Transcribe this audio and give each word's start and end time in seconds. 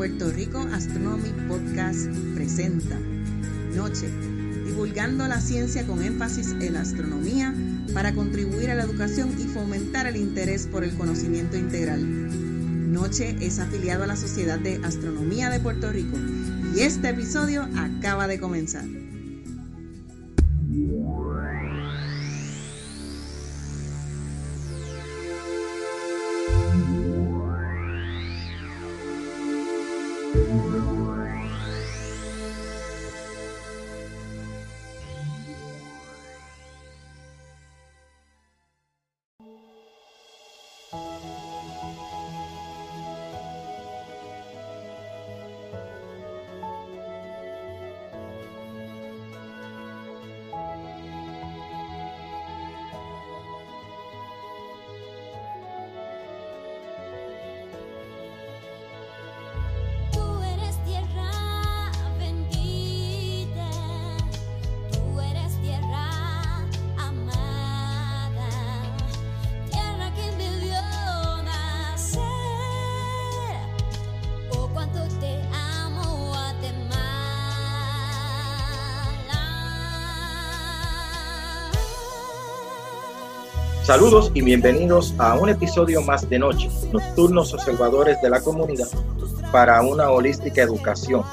Puerto 0.00 0.30
Rico 0.30 0.66
Astronomy 0.72 1.28
Podcast 1.46 2.06
presenta 2.34 2.98
Noche, 3.76 4.08
divulgando 4.64 5.28
la 5.28 5.42
ciencia 5.42 5.86
con 5.86 6.02
énfasis 6.02 6.52
en 6.52 6.72
la 6.72 6.80
astronomía 6.80 7.54
para 7.92 8.14
contribuir 8.14 8.70
a 8.70 8.74
la 8.76 8.84
educación 8.84 9.36
y 9.38 9.44
fomentar 9.44 10.06
el 10.06 10.16
interés 10.16 10.66
por 10.66 10.84
el 10.84 10.94
conocimiento 10.94 11.58
integral. 11.58 12.00
Noche 12.90 13.36
es 13.42 13.58
afiliado 13.58 14.04
a 14.04 14.06
la 14.06 14.16
Sociedad 14.16 14.58
de 14.58 14.80
Astronomía 14.82 15.50
de 15.50 15.60
Puerto 15.60 15.92
Rico 15.92 16.16
y 16.74 16.80
este 16.80 17.10
episodio 17.10 17.68
acaba 17.76 18.26
de 18.26 18.40
comenzar. 18.40 18.86
Saludos 83.90 84.30
y 84.34 84.42
bienvenidos 84.42 85.12
a 85.18 85.34
un 85.34 85.48
episodio 85.48 86.00
más 86.00 86.30
de 86.30 86.38
Noche, 86.38 86.70
Nocturnos 86.92 87.52
Observadores 87.52 88.22
de 88.22 88.30
la 88.30 88.40
Comunidad 88.40 88.86
para 89.50 89.82
una 89.82 90.10
holística 90.10 90.62
educación. 90.62 91.24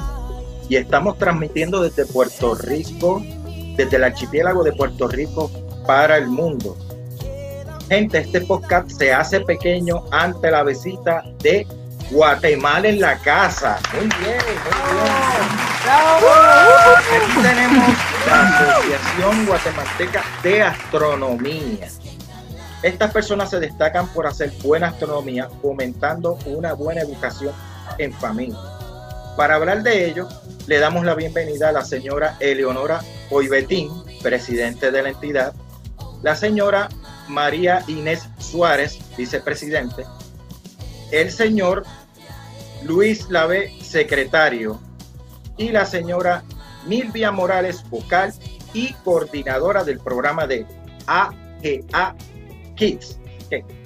Y 0.68 0.76
estamos 0.76 1.20
transmitiendo 1.20 1.84
desde 1.84 2.08
Puerto 2.08 2.56
Rico, 2.56 3.22
desde 3.76 3.98
el 3.98 4.06
archipiélago 4.06 4.64
de 4.64 4.74
Puerto 4.74 5.08
Rico 5.08 5.52
para 5.86 6.18
el 6.18 6.30
mundo. 6.30 6.76
Gente, 7.90 8.18
este 8.18 8.42
podcast 8.42 8.90
se 8.90 9.14
hace 9.14 9.42
pequeño 9.42 10.06
ante 10.10 10.50
la 10.50 10.64
visita 10.64 11.22
de 11.44 11.68
Guatemala 12.10 12.88
en 12.88 13.00
la 13.00 13.20
casa. 13.20 13.78
Muy 13.94 14.08
bien, 14.08 14.18
muy 14.20 14.56
bien. 14.96 15.38
Aquí 17.06 17.40
tenemos 17.40 17.88
la 18.26 18.72
Asociación 18.72 19.46
Guatemalteca 19.46 20.24
de 20.42 20.64
Astronomía. 20.64 21.88
Estas 22.84 23.12
personas 23.12 23.50
se 23.50 23.60
destacan 23.60 24.08
por 24.10 24.28
hacer 24.28 24.52
buena 24.64 24.90
astronomía, 24.90 25.50
fomentando 25.62 26.38
una 26.46 26.74
buena 26.74 27.02
educación 27.02 27.54
en 27.98 28.14
familia. 28.14 28.58
Para 29.36 29.56
hablar 29.56 29.82
de 29.82 30.06
ello, 30.08 30.28
le 30.68 30.80
damos 30.80 31.04
la 31.04 31.16
bienvenida 31.16 31.70
a 31.70 31.72
la 31.72 31.84
señora 31.84 32.38
Eleonora 32.40 33.02
Oibetín, 33.32 33.90
presidente 34.22 34.92
de 34.92 35.02
la 35.02 35.10
entidad, 35.10 35.54
la 36.22 36.36
señora 36.36 36.90
María 37.28 37.84
Inés 37.88 38.30
Suárez, 38.38 39.00
vicepresidente, 39.18 40.06
el 41.12 41.32
señor 41.32 41.84
Luis 42.84 43.28
Lave, 43.30 43.74
secretario, 43.82 44.80
y 45.58 45.70
la 45.70 45.86
señora 45.86 46.44
Milvia 46.86 47.32
Morales, 47.32 47.84
vocal 47.90 48.34
y 48.74 48.94
coordinadora 49.04 49.84
del 49.84 50.00
programa 50.00 50.46
de 50.46 50.66
AGA 51.08 52.16
Kids. 52.78 53.20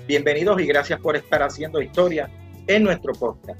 Bienvenidos 0.06 0.62
y 0.62 0.66
gracias 0.66 1.00
por 1.00 1.16
estar 1.16 1.41
haciendo 1.41 1.81
historia 1.81 2.29
en 2.68 2.84
nuestro 2.84 3.13
podcast. 3.13 3.59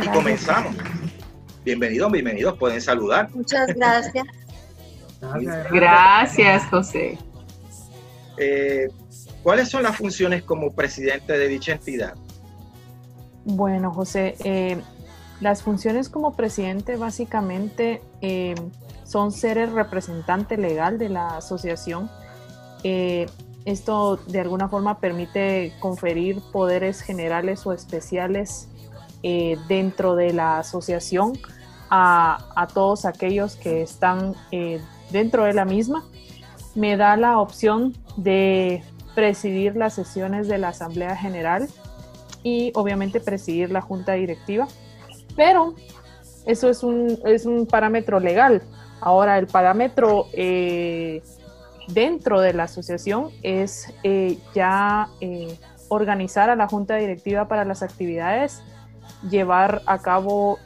Y 0.00 0.06
comenzamos. 0.08 0.76
Bienvenidos, 1.64 2.12
bienvenidos, 2.12 2.56
pueden 2.56 2.80
saludar. 2.80 3.28
Muchas 3.34 3.74
gracias. 3.74 4.26
Gracias, 5.72 6.62
José. 6.70 7.18
Eh, 8.38 8.88
¿Cuáles 9.42 9.68
son 9.68 9.82
las 9.82 9.96
funciones 9.96 10.44
como 10.44 10.72
presidente 10.72 11.36
de 11.36 11.48
dicha 11.48 11.72
entidad? 11.72 12.14
Bueno, 13.44 13.92
José, 13.92 14.36
eh, 14.44 14.80
las 15.40 15.62
funciones 15.62 16.08
como 16.08 16.34
presidente 16.34 16.96
básicamente 16.96 18.02
eh, 18.20 18.54
son 19.04 19.32
ser 19.32 19.58
el 19.58 19.72
representante 19.72 20.56
legal 20.56 20.98
de 20.98 21.08
la 21.08 21.36
asociación. 21.36 22.10
Eh, 22.82 23.26
esto 23.64 24.16
de 24.16 24.40
alguna 24.40 24.68
forma 24.68 24.98
permite 24.98 25.74
conferir 25.80 26.40
poderes 26.52 27.00
generales 27.00 27.66
o 27.66 27.72
especiales 27.72 28.68
eh, 29.22 29.58
dentro 29.68 30.14
de 30.14 30.32
la 30.32 30.58
asociación 30.58 31.32
a, 31.90 32.68
todos 32.72 33.04
aquellos 33.04 33.56
que 33.56 33.82
están 33.82 34.34
dentro 35.10 35.44
de 35.44 35.52
la 35.52 35.64
misma. 35.64 36.04
Me 36.74 36.96
da 36.96 37.16
la 37.16 37.38
opción 37.38 37.94
de 38.16 38.82
presidir 39.14 39.76
las 39.76 39.94
sesiones 39.94 40.48
de 40.48 40.58
la 40.58 40.68
Asamblea 40.68 41.16
General 41.16 41.68
y 42.42 42.72
obviamente 42.74 43.20
presidir 43.20 43.70
la 43.70 43.80
Junta 43.80 44.12
Directiva, 44.12 44.68
pero 45.36 45.74
eso 46.46 46.68
es 46.68 46.82
un, 46.82 47.18
es 47.24 47.46
un 47.46 47.66
parámetro 47.66 48.20
legal. 48.20 48.62
Ahora, 49.00 49.38
el 49.38 49.46
parámetro 49.46 50.26
eh, 50.32 51.22
dentro 51.88 52.40
de 52.40 52.52
la 52.52 52.64
asociación 52.64 53.30
es 53.42 53.92
eh, 54.02 54.38
ya 54.54 55.08
eh, 55.20 55.58
organizar 55.88 56.50
a 56.50 56.56
la 56.56 56.68
Junta 56.68 56.96
Directiva 56.96 57.48
para 57.48 57.64
las 57.64 57.82
actividades, 57.82 58.62
llevar 59.30 59.82
a 59.86 59.98
cabo 59.98 60.58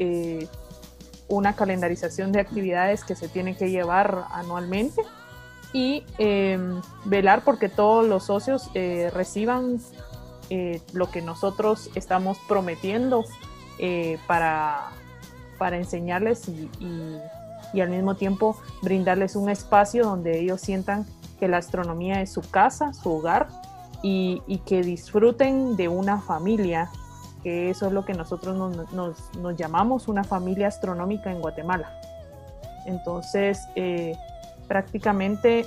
una 1.28 1.54
calendarización 1.54 2.32
de 2.32 2.41
actividades 2.41 3.04
que 3.04 3.14
se 3.14 3.28
tienen 3.28 3.54
que 3.54 3.70
llevar 3.70 4.25
anualmente 4.32 5.02
y 5.72 6.04
eh, 6.19 6.58
velar 7.04 7.42
porque 7.44 7.69
todos 7.69 8.06
los 8.06 8.25
socios 8.25 8.70
reciban 8.75 9.78
lo 10.92 11.10
que 11.12 11.22
nosotros 11.22 11.91
estamos 11.94 12.38
prometiendo 12.48 13.25
eh, 13.80 14.18
para, 14.26 14.91
para 15.58 15.76
enseñarles 15.76 16.48
y, 16.48 16.70
y- 16.80 17.80
al 17.80 17.88
mismo 17.91 18.14
tiempo 18.16 18.56
brindarles 18.82 19.36
un 19.36 19.48
espacio 19.48 20.04
donde 20.04 20.38
ellos 20.41 20.60
sientan 20.60 21.06
que 21.38 21.46
la 21.48 21.58
astronomía 21.58 22.20
es 22.20 22.32
su 22.32 22.42
casa, 22.42 22.92
su 22.92 23.10
hogar 23.12 23.46
y, 24.02 24.42
y 24.48 24.58
que 24.58 24.82
disfruten 24.82 25.76
de 25.76 25.88
una 25.88 26.20
familia, 26.20 26.90
que 27.44 27.70
eso 27.70 27.86
es 27.86 27.92
lo 27.92 28.04
que 28.04 28.12
nosotros 28.14 28.56
nos, 28.56 28.92
nos- 28.92 29.34
nos 29.36 29.56
llamamos 29.56 30.08
una 30.08 30.24
familia 30.24 30.66
astronómica 30.69 31.30
en 31.30 31.40
Guatemala. 31.40 31.90
Entonces, 32.86 33.60
eh, 33.76 34.16
prácticamente 34.69 35.64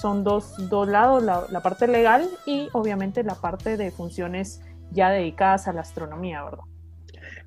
son 0.00 0.24
dos, 0.24 0.54
dos 0.68 0.88
lados, 0.88 1.22
la, 1.22 1.44
la 1.48 1.60
parte 1.60 1.86
legal 1.86 2.28
y 2.44 2.68
obviamente 2.72 3.22
la 3.22 3.34
parte 3.34 3.76
de 3.76 3.90
funciones 3.90 4.60
ya 4.90 5.10
dedicadas 5.10 5.68
a 5.68 5.72
la 5.72 5.80
astronomía, 5.82 6.42
¿verdad? 6.44 6.64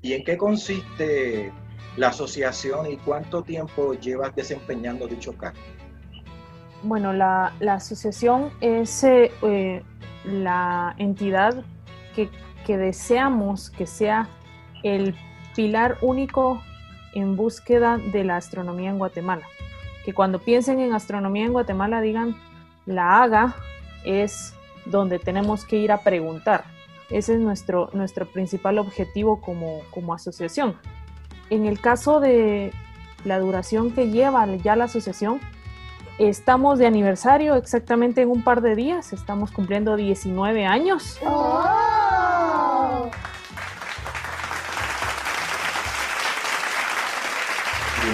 ¿Y 0.02 0.14
en 0.14 0.24
qué 0.24 0.36
consiste 0.36 1.52
la 1.96 2.08
asociación 2.08 2.90
y 2.90 2.96
cuánto 2.96 3.42
tiempo 3.42 3.94
llevas 3.94 4.34
desempeñando 4.34 5.06
dicho 5.06 5.36
cargo? 5.36 5.58
Bueno, 6.82 7.12
la, 7.12 7.52
la 7.60 7.74
asociación 7.74 8.50
es 8.60 9.04
eh, 9.04 9.30
eh, 9.42 9.82
la 10.24 10.94
entidad 10.96 11.62
que, 12.14 12.30
que 12.66 12.78
deseamos 12.78 13.70
que 13.70 13.86
sea 13.86 14.28
el 14.82 15.14
pilar 15.54 15.98
único 16.00 16.62
en 17.12 17.36
búsqueda 17.36 17.98
de 17.98 18.24
la 18.24 18.36
astronomía 18.36 18.90
en 18.90 18.98
Guatemala. 18.98 19.46
Que 20.04 20.14
cuando 20.14 20.38
piensen 20.38 20.80
en 20.80 20.94
astronomía 20.94 21.44
en 21.44 21.52
Guatemala 21.52 22.00
digan, 22.00 22.34
la 22.86 23.22
haga 23.22 23.54
es 24.04 24.54
donde 24.86 25.18
tenemos 25.18 25.66
que 25.66 25.76
ir 25.76 25.92
a 25.92 25.98
preguntar. 25.98 26.64
Ese 27.10 27.34
es 27.34 27.40
nuestro, 27.40 27.90
nuestro 27.92 28.26
principal 28.26 28.78
objetivo 28.78 29.40
como, 29.40 29.80
como 29.90 30.14
asociación. 30.14 30.76
En 31.50 31.66
el 31.66 31.80
caso 31.80 32.20
de 32.20 32.72
la 33.24 33.38
duración 33.40 33.90
que 33.90 34.10
lleva 34.10 34.46
ya 34.56 34.76
la 34.76 34.84
asociación, 34.84 35.40
estamos 36.18 36.78
de 36.78 36.86
aniversario 36.86 37.56
exactamente 37.56 38.22
en 38.22 38.30
un 38.30 38.44
par 38.44 38.60
de 38.60 38.76
días. 38.76 39.12
Estamos 39.12 39.50
cumpliendo 39.50 39.96
19 39.96 40.64
años. 40.66 41.18
¡Oh! 41.26 43.10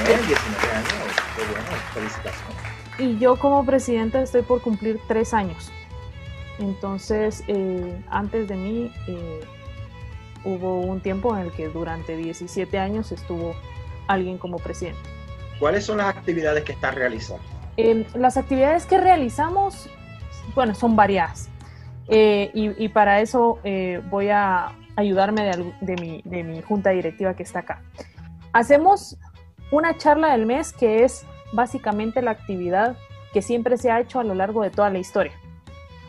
Bien, 0.06 0.20
19 0.26 0.72
años. 0.72 0.88
Qué 1.36 1.42
bueno, 1.44 1.66
felicitaciones. 1.92 2.76
Y 2.98 3.18
yo 3.18 3.36
como 3.36 3.64
presidenta 3.66 4.22
estoy 4.22 4.42
por 4.42 4.62
cumplir 4.62 5.00
tres 5.06 5.34
años. 5.34 5.70
Entonces, 6.58 7.44
eh, 7.48 8.02
antes 8.08 8.48
de 8.48 8.56
mí 8.56 8.92
eh, 9.06 9.40
hubo 10.44 10.80
un 10.80 11.00
tiempo 11.00 11.36
en 11.36 11.46
el 11.46 11.52
que 11.52 11.68
durante 11.68 12.16
17 12.16 12.78
años 12.78 13.12
estuvo 13.12 13.54
alguien 14.06 14.38
como 14.38 14.58
presidente. 14.58 15.00
¿Cuáles 15.58 15.84
son 15.84 15.98
las 15.98 16.16
actividades 16.16 16.64
que 16.64 16.72
estás 16.72 16.94
realizando? 16.94 17.42
Eh, 17.76 18.06
las 18.14 18.36
actividades 18.36 18.86
que 18.86 18.98
realizamos, 18.98 19.88
bueno, 20.54 20.74
son 20.74 20.96
variadas. 20.96 21.48
Eh, 22.08 22.50
y, 22.54 22.84
y 22.84 22.88
para 22.88 23.20
eso 23.20 23.58
eh, 23.64 24.00
voy 24.10 24.28
a 24.28 24.72
ayudarme 24.94 25.42
de, 25.44 25.72
de 25.80 25.96
mi, 25.96 26.22
de 26.24 26.44
mi 26.44 26.62
junta 26.62 26.90
directiva 26.90 27.34
que 27.34 27.42
está 27.42 27.60
acá. 27.60 27.82
Hacemos 28.52 29.18
una 29.70 29.96
charla 29.98 30.32
del 30.32 30.46
mes 30.46 30.72
que 30.72 31.04
es 31.04 31.26
básicamente 31.52 32.22
la 32.22 32.30
actividad 32.30 32.96
que 33.32 33.42
siempre 33.42 33.76
se 33.76 33.90
ha 33.90 34.00
hecho 34.00 34.20
a 34.20 34.24
lo 34.24 34.34
largo 34.34 34.62
de 34.62 34.70
toda 34.70 34.88
la 34.88 34.98
historia. 34.98 35.32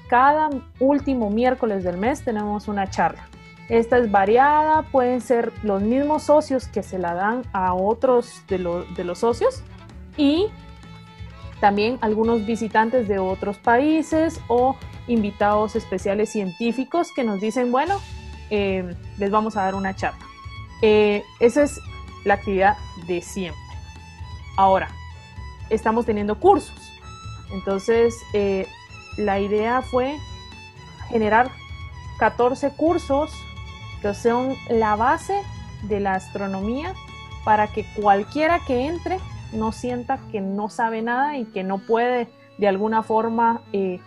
Cada 0.10 0.50
último 0.80 1.30
miércoles 1.30 1.84
del 1.84 1.98
mes 1.98 2.24
tenemos 2.24 2.68
una 2.68 2.90
charla. 2.90 3.28
Esta 3.70 3.98
es 3.98 4.10
variada, 4.10 4.84
pueden 4.84 5.20
ser 5.20 5.52
los 5.64 5.82
mismos 5.82 6.24
socios 6.24 6.68
que 6.68 6.84
se 6.84 6.98
la 6.98 7.14
dan 7.14 7.44
a 7.52 7.74
otros 7.74 8.42
de, 8.48 8.60
lo- 8.60 8.84
de 8.86 9.04
los 9.04 9.20
socios 9.20 9.62
y 10.16 10.48
también 11.60 11.98
algunos 12.02 12.46
visitantes 12.46 13.08
de 13.10 13.20
otros 13.20 13.58
países 13.58 14.40
o 14.48 14.78
invitados 15.08 15.76
especiales 15.76 16.32
científicos 16.32 17.10
que 17.14 17.26
nos 17.26 17.42
dicen, 17.42 17.72
bueno, 17.72 18.00
eh, 18.50 18.96
les 19.18 19.32
vamos 19.32 19.58
a 19.58 19.64
dar 19.64 19.76
una 19.76 19.94
charla. 19.96 20.20
Eh, 20.82 21.24
esa 21.42 21.64
es 21.64 21.80
la 22.24 22.36
actividad 22.36 22.78
de 23.08 23.22
siempre. 23.22 23.60
Ahora, 24.56 24.88
estamos 25.70 26.06
teniendo 26.06 26.40
cursos. 26.40 26.76
Entonces, 27.52 28.16
eh, 28.34 28.68
la 29.18 29.40
idea 29.40 29.82
fue 29.82 30.18
generar 31.10 31.50
14 32.20 32.72
cursos 32.72 33.32
que 34.02 34.14
son 34.14 34.56
la 34.70 34.96
base 34.96 35.42
de 35.84 36.00
la 36.00 36.14
astronomía 36.14 36.94
para 37.44 37.68
que 37.68 37.86
cualquiera 37.96 38.60
que 38.66 38.88
entre 38.88 39.20
no 39.54 39.72
sienta 39.72 40.20
que 40.32 40.42
no 40.42 40.70
sabe 40.70 41.02
nada 41.02 41.38
y 41.38 41.46
que 41.46 41.64
no 41.64 41.80
puede 41.80 42.28
de 42.58 42.68
alguna 42.68 43.04
forma 43.04 43.62
eh, 43.72 44.00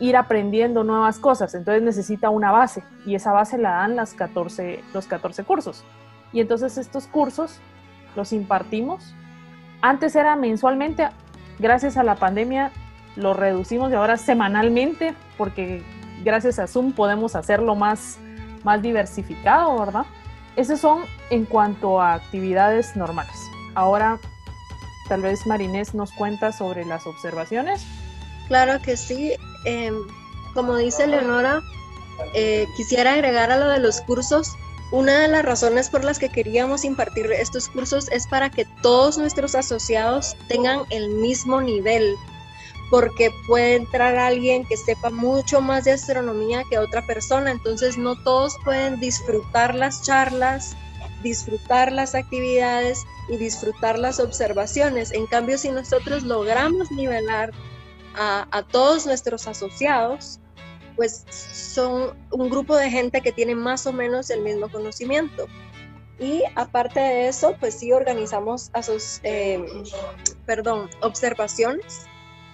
ir 0.00 0.16
aprendiendo 0.16 0.84
nuevas 0.84 1.18
cosas. 1.18 1.54
Entonces 1.54 1.82
necesita 1.82 2.30
una 2.30 2.50
base 2.50 2.82
y 3.06 3.14
esa 3.14 3.32
base 3.32 3.58
la 3.58 3.70
dan 3.70 3.96
las 3.96 4.14
14, 4.14 4.82
los 4.92 5.06
14 5.06 5.44
cursos. 5.44 5.84
Y 6.32 6.40
entonces 6.40 6.78
estos 6.78 7.06
cursos 7.06 7.60
los 8.16 8.32
impartimos. 8.32 9.14
Antes 9.80 10.16
era 10.16 10.34
mensualmente, 10.36 11.08
gracias 11.58 11.96
a 11.96 12.02
la 12.02 12.16
pandemia 12.16 12.72
lo 13.18 13.34
reducimos 13.34 13.90
y 13.90 13.94
ahora 13.94 14.16
semanalmente 14.16 15.14
porque 15.36 15.82
gracias 16.24 16.58
a 16.58 16.66
Zoom 16.66 16.92
podemos 16.92 17.34
hacerlo 17.34 17.74
más, 17.74 18.18
más 18.64 18.80
diversificado, 18.80 19.78
¿verdad? 19.78 20.06
Esos 20.56 20.80
son 20.80 21.04
en 21.30 21.44
cuanto 21.44 22.00
a 22.00 22.14
actividades 22.14 22.96
normales. 22.96 23.36
Ahora, 23.74 24.18
tal 25.08 25.22
vez 25.22 25.46
Marinés 25.46 25.94
nos 25.94 26.12
cuenta 26.12 26.52
sobre 26.52 26.84
las 26.84 27.06
observaciones. 27.06 27.86
Claro 28.48 28.80
que 28.82 28.96
sí. 28.96 29.34
Em, 29.64 29.94
como 30.54 30.76
dice 30.76 31.06
Leonora, 31.06 31.60
eh, 32.34 32.66
quisiera 32.76 33.12
agregar 33.12 33.50
a 33.50 33.58
lo 33.58 33.68
de 33.68 33.78
los 33.78 34.00
cursos. 34.00 34.56
Una 34.90 35.20
de 35.20 35.28
las 35.28 35.44
razones 35.44 35.90
por 35.90 36.02
las 36.02 36.18
que 36.18 36.30
queríamos 36.30 36.84
impartir 36.84 37.30
estos 37.30 37.68
cursos 37.68 38.10
es 38.10 38.26
para 38.26 38.50
que 38.50 38.64
todos 38.82 39.18
nuestros 39.18 39.54
asociados 39.54 40.34
tengan 40.48 40.80
el 40.90 41.10
mismo 41.10 41.60
nivel, 41.60 42.16
porque 42.90 43.30
puede 43.46 43.74
entrar 43.76 44.16
alguien 44.16 44.64
que 44.64 44.76
sepa 44.76 45.10
mucho 45.10 45.60
más 45.60 45.84
de 45.84 45.92
astronomía 45.92 46.64
que 46.70 46.78
otra 46.78 47.04
persona, 47.06 47.50
entonces 47.50 47.98
no 47.98 48.16
todos 48.22 48.56
pueden 48.64 48.98
disfrutar 49.00 49.74
las 49.74 50.02
charlas, 50.02 50.76
disfrutar 51.22 51.92
las 51.92 52.14
actividades 52.14 53.04
y 53.28 53.36
disfrutar 53.36 53.98
las 53.98 54.20
observaciones. 54.20 55.12
En 55.12 55.26
cambio, 55.26 55.58
si 55.58 55.70
nosotros 55.70 56.22
logramos 56.22 56.90
nivelar 56.90 57.52
a, 58.14 58.46
a 58.50 58.62
todos 58.62 59.04
nuestros 59.06 59.46
asociados, 59.46 60.40
pues 60.96 61.24
son 61.30 62.16
un 62.32 62.48
grupo 62.48 62.74
de 62.76 62.90
gente 62.90 63.20
que 63.20 63.32
tiene 63.32 63.54
más 63.54 63.86
o 63.86 63.92
menos 63.92 64.30
el 64.30 64.42
mismo 64.42 64.68
conocimiento. 64.68 65.46
Y 66.18 66.42
aparte 66.56 66.98
de 66.98 67.28
eso, 67.28 67.54
pues 67.60 67.74
sí 67.78 67.92
organizamos 67.92 68.70
aso- 68.72 68.96
eh, 69.22 69.64
perdón, 70.46 70.90
observaciones. 71.02 72.06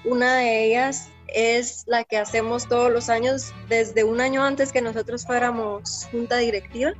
Una 0.04 0.36
de 0.36 0.66
ellas 0.66 1.08
es 1.28 1.84
la 1.86 2.04
que 2.04 2.18
hacemos 2.18 2.68
todos 2.68 2.92
los 2.92 3.08
años, 3.08 3.52
desde 3.68 4.04
un 4.04 4.20
año 4.20 4.44
antes 4.44 4.72
que 4.72 4.82
nosotros 4.82 5.24
fuéramos 5.26 6.06
junta 6.10 6.36
directiva. 6.38 6.92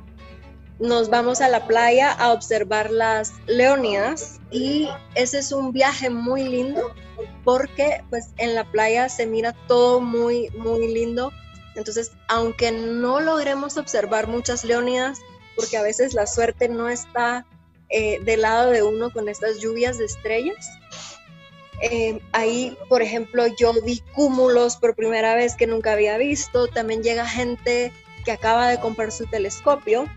Nos 0.79 1.09
vamos 1.09 1.39
a 1.39 1.47
la 1.47 1.67
playa 1.67 2.11
a 2.11 2.33
observar 2.33 2.91
las 2.91 3.31
leónidas 3.45 4.41
y 4.51 4.89
ese 5.15 5.39
es 5.39 5.51
un 5.51 5.71
viaje 5.71 6.09
muy 6.09 6.43
lindo 6.43 6.93
porque 7.45 8.03
pues 8.09 8.31
en 8.37 8.55
la 8.55 8.69
playa 8.69 9.07
se 9.07 9.25
mira 9.25 9.53
todo 9.67 10.01
muy, 10.01 10.49
muy 10.49 10.93
lindo. 10.93 11.31
Entonces, 11.75 12.11
aunque 12.27 12.71
no 12.71 13.19
logremos 13.21 13.77
observar 13.77 14.27
muchas 14.27 14.63
leónidas, 14.63 15.19
porque 15.55 15.77
a 15.77 15.83
veces 15.83 16.13
la 16.13 16.27
suerte 16.27 16.67
no 16.67 16.89
está 16.89 17.45
eh, 17.89 18.19
del 18.23 18.41
lado 18.41 18.71
de 18.71 18.83
uno 18.83 19.11
con 19.11 19.29
estas 19.29 19.59
lluvias 19.59 19.97
de 19.97 20.05
estrellas, 20.05 20.69
eh, 21.81 22.19
ahí, 22.31 22.77
por 22.89 23.01
ejemplo, 23.01 23.45
yo 23.47 23.73
vi 23.83 24.01
cúmulos 24.13 24.77
por 24.77 24.95
primera 24.95 25.35
vez 25.35 25.55
que 25.55 25.67
nunca 25.67 25.93
había 25.93 26.17
visto. 26.17 26.67
También 26.67 27.03
llega 27.03 27.27
gente 27.27 27.91
que 28.23 28.31
acaba 28.31 28.69
de 28.69 28.79
comprar 28.79 29.11
su 29.11 29.25
telescopio 29.27 30.07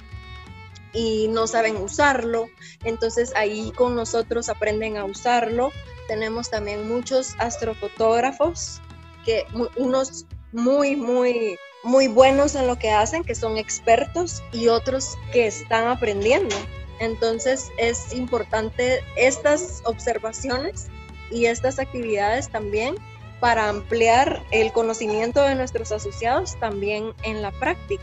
y 0.93 1.29
no 1.29 1.47
saben 1.47 1.77
usarlo. 1.77 2.49
Entonces 2.85 3.33
ahí 3.37 3.73
con 3.77 3.95
nosotros 3.95 4.49
aprenden 4.49 4.97
a 4.97 5.05
usarlo. 5.05 5.71
Tenemos 6.07 6.51
también 6.51 6.89
muchos 6.89 7.35
astrofotógrafos, 7.39 8.81
que 9.25 9.45
unos 9.77 10.27
muy, 10.53 10.97
muy, 10.97 11.59
muy 11.83 12.09
buenos 12.09 12.55
en 12.55 12.67
lo 12.67 12.79
que 12.79 12.91
hacen, 12.91 13.25
que 13.25 13.35
son 13.35 13.59
expertos, 13.59 14.43
y 14.53 14.69
otros 14.69 15.19
que 15.33 15.47
están 15.47 15.87
aprendiendo. 15.87 16.57
Entonces 17.01 17.71
es 17.77 18.15
importante 18.15 19.05
estas 19.17 19.83
observaciones 19.85 20.89
y 21.31 21.47
estas 21.47 21.79
actividades 21.79 22.49
también 22.49 22.95
para 23.41 23.69
ampliar 23.69 24.43
el 24.51 24.73
conocimiento 24.73 25.43
de 25.43 25.55
nuestros 25.55 25.93
asociados 25.93 26.59
también 26.59 27.13
en 27.23 27.41
la 27.43 27.51
práctica. 27.53 28.03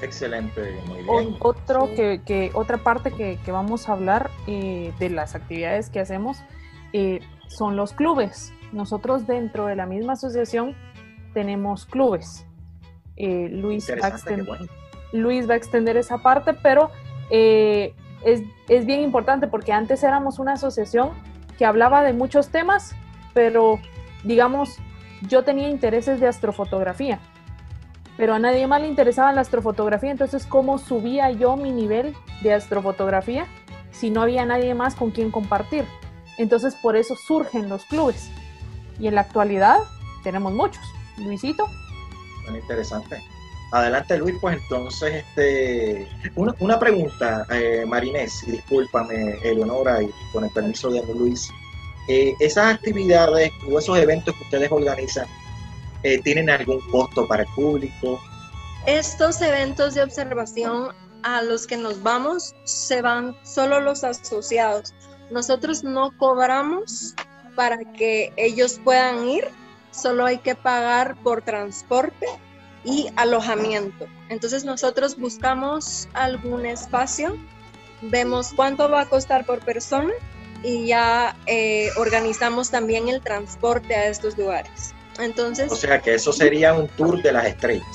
Excelente, 0.00 0.76
muy 0.86 1.02
bien. 1.02 1.36
otro 1.40 1.88
Sí. 1.88 1.94
que, 1.96 2.20
que- 2.24 2.50
otra 2.54 2.78
parte 2.78 3.10
que, 3.12 3.38
que 3.44 3.52
vamos 3.52 3.88
a 3.88 3.92
hablar 3.92 4.30
eh, 4.46 4.92
de 4.98 5.10
las 5.10 5.34
actividades 5.34 5.90
que 5.90 6.00
hacemos 6.00 6.38
eh, 6.92 7.20
son 7.48 7.76
los 7.76 7.92
clubes. 7.92 8.52
Nosotros 8.72 9.26
dentro 9.26 9.66
de 9.66 9.76
la 9.76 9.86
misma 9.86 10.14
asociación 10.14 10.74
tenemos 11.34 11.84
clubes. 11.86 12.46
Eh, 13.16 13.48
Luis, 13.50 13.90
va 13.90 14.08
extender, 14.08 14.46
bueno. 14.46 14.66
Luis 15.12 15.48
va 15.48 15.54
a 15.54 15.56
extender 15.56 15.96
esa 15.96 16.18
parte, 16.18 16.54
pero 16.54 16.90
eh, 17.30 17.94
es, 18.24 18.42
es 18.68 18.86
bien 18.86 19.00
importante 19.00 19.46
porque 19.48 19.72
antes 19.72 20.02
éramos 20.02 20.38
una 20.38 20.54
asociación 20.54 21.10
hablaba 21.64 22.02
de 22.02 22.12
muchos 22.12 22.48
temas, 22.48 22.94
pero 23.34 23.78
digamos, 24.24 24.78
yo 25.28 25.44
tenía 25.44 25.68
intereses 25.68 26.20
de 26.20 26.28
astrofotografía, 26.28 27.20
pero 28.16 28.34
a 28.34 28.38
nadie 28.38 28.66
más 28.66 28.80
le 28.80 28.88
interesaba 28.88 29.32
la 29.32 29.40
astrofotografía, 29.40 30.10
entonces 30.10 30.46
¿cómo 30.46 30.78
subía 30.78 31.30
yo 31.30 31.56
mi 31.56 31.70
nivel 31.70 32.14
de 32.42 32.54
astrofotografía 32.54 33.46
si 33.90 34.10
no 34.10 34.22
había 34.22 34.44
nadie 34.44 34.74
más 34.74 34.94
con 34.94 35.10
quien 35.10 35.30
compartir? 35.30 35.84
Entonces 36.38 36.74
por 36.74 36.96
eso 36.96 37.14
surgen 37.16 37.68
los 37.68 37.84
clubes. 37.84 38.30
Y 38.98 39.06
en 39.06 39.14
la 39.14 39.22
actualidad 39.22 39.78
tenemos 40.22 40.52
muchos. 40.52 40.82
Luisito. 41.18 41.66
Bueno, 42.44 42.58
interesante. 42.58 43.22
Adelante, 43.72 44.18
Luis, 44.18 44.36
pues 44.38 44.58
entonces, 44.58 45.24
este, 45.24 46.06
una, 46.36 46.78
pregunta, 46.78 47.46
eh, 47.50 47.84
Marinés, 47.86 48.44
discúlpame, 48.46 49.38
Eleonora, 49.42 50.02
y 50.02 50.10
con 50.30 50.44
el 50.44 50.50
permiso 50.50 50.90
de 50.90 51.02
Luis. 51.14 51.48
Eh, 52.06 52.34
¿Esas 52.38 52.74
actividades 52.74 53.50
o 53.66 53.78
esos 53.78 53.96
eventos 53.96 54.36
que 54.36 54.44
ustedes 54.44 54.70
organizan 54.70 55.26
eh, 56.02 56.20
tienen 56.20 56.50
algún 56.50 56.80
costo 56.90 57.26
para 57.26 57.44
el 57.44 57.48
público? 57.54 58.20
Estos 58.84 59.40
eventos 59.40 59.94
de 59.94 60.02
observación 60.02 60.94
a 61.22 61.40
los 61.40 61.66
que 61.66 61.78
nos 61.78 62.02
vamos 62.02 62.54
se 62.64 63.00
van 63.00 63.34
solo 63.42 63.80
los 63.80 64.04
asociados. 64.04 64.92
Nosotros 65.30 65.82
no 65.82 66.14
cobramos 66.18 67.14
para 67.56 67.78
que 67.94 68.34
ellos 68.36 68.78
puedan 68.84 69.26
ir, 69.30 69.48
solo 69.92 70.26
hay 70.26 70.38
que 70.38 70.54
pagar 70.54 71.16
por 71.22 71.40
transporte 71.40 72.26
y 72.84 73.08
alojamiento. 73.16 74.06
Entonces 74.28 74.64
nosotros 74.64 75.16
buscamos 75.16 76.08
algún 76.14 76.66
espacio, 76.66 77.36
vemos 78.02 78.52
cuánto 78.54 78.88
va 78.90 79.02
a 79.02 79.08
costar 79.08 79.46
por 79.46 79.60
persona 79.60 80.12
y 80.62 80.86
ya 80.86 81.36
eh, 81.46 81.90
organizamos 81.96 82.70
también 82.70 83.08
el 83.08 83.20
transporte 83.20 83.94
a 83.94 84.08
estos 84.08 84.36
lugares. 84.38 84.94
Entonces, 85.18 85.70
O 85.70 85.76
sea 85.76 86.00
que 86.00 86.14
eso 86.14 86.32
sería 86.32 86.72
un 86.74 86.88
tour 86.88 87.20
de 87.22 87.32
las 87.32 87.46
estrellas. 87.46 87.86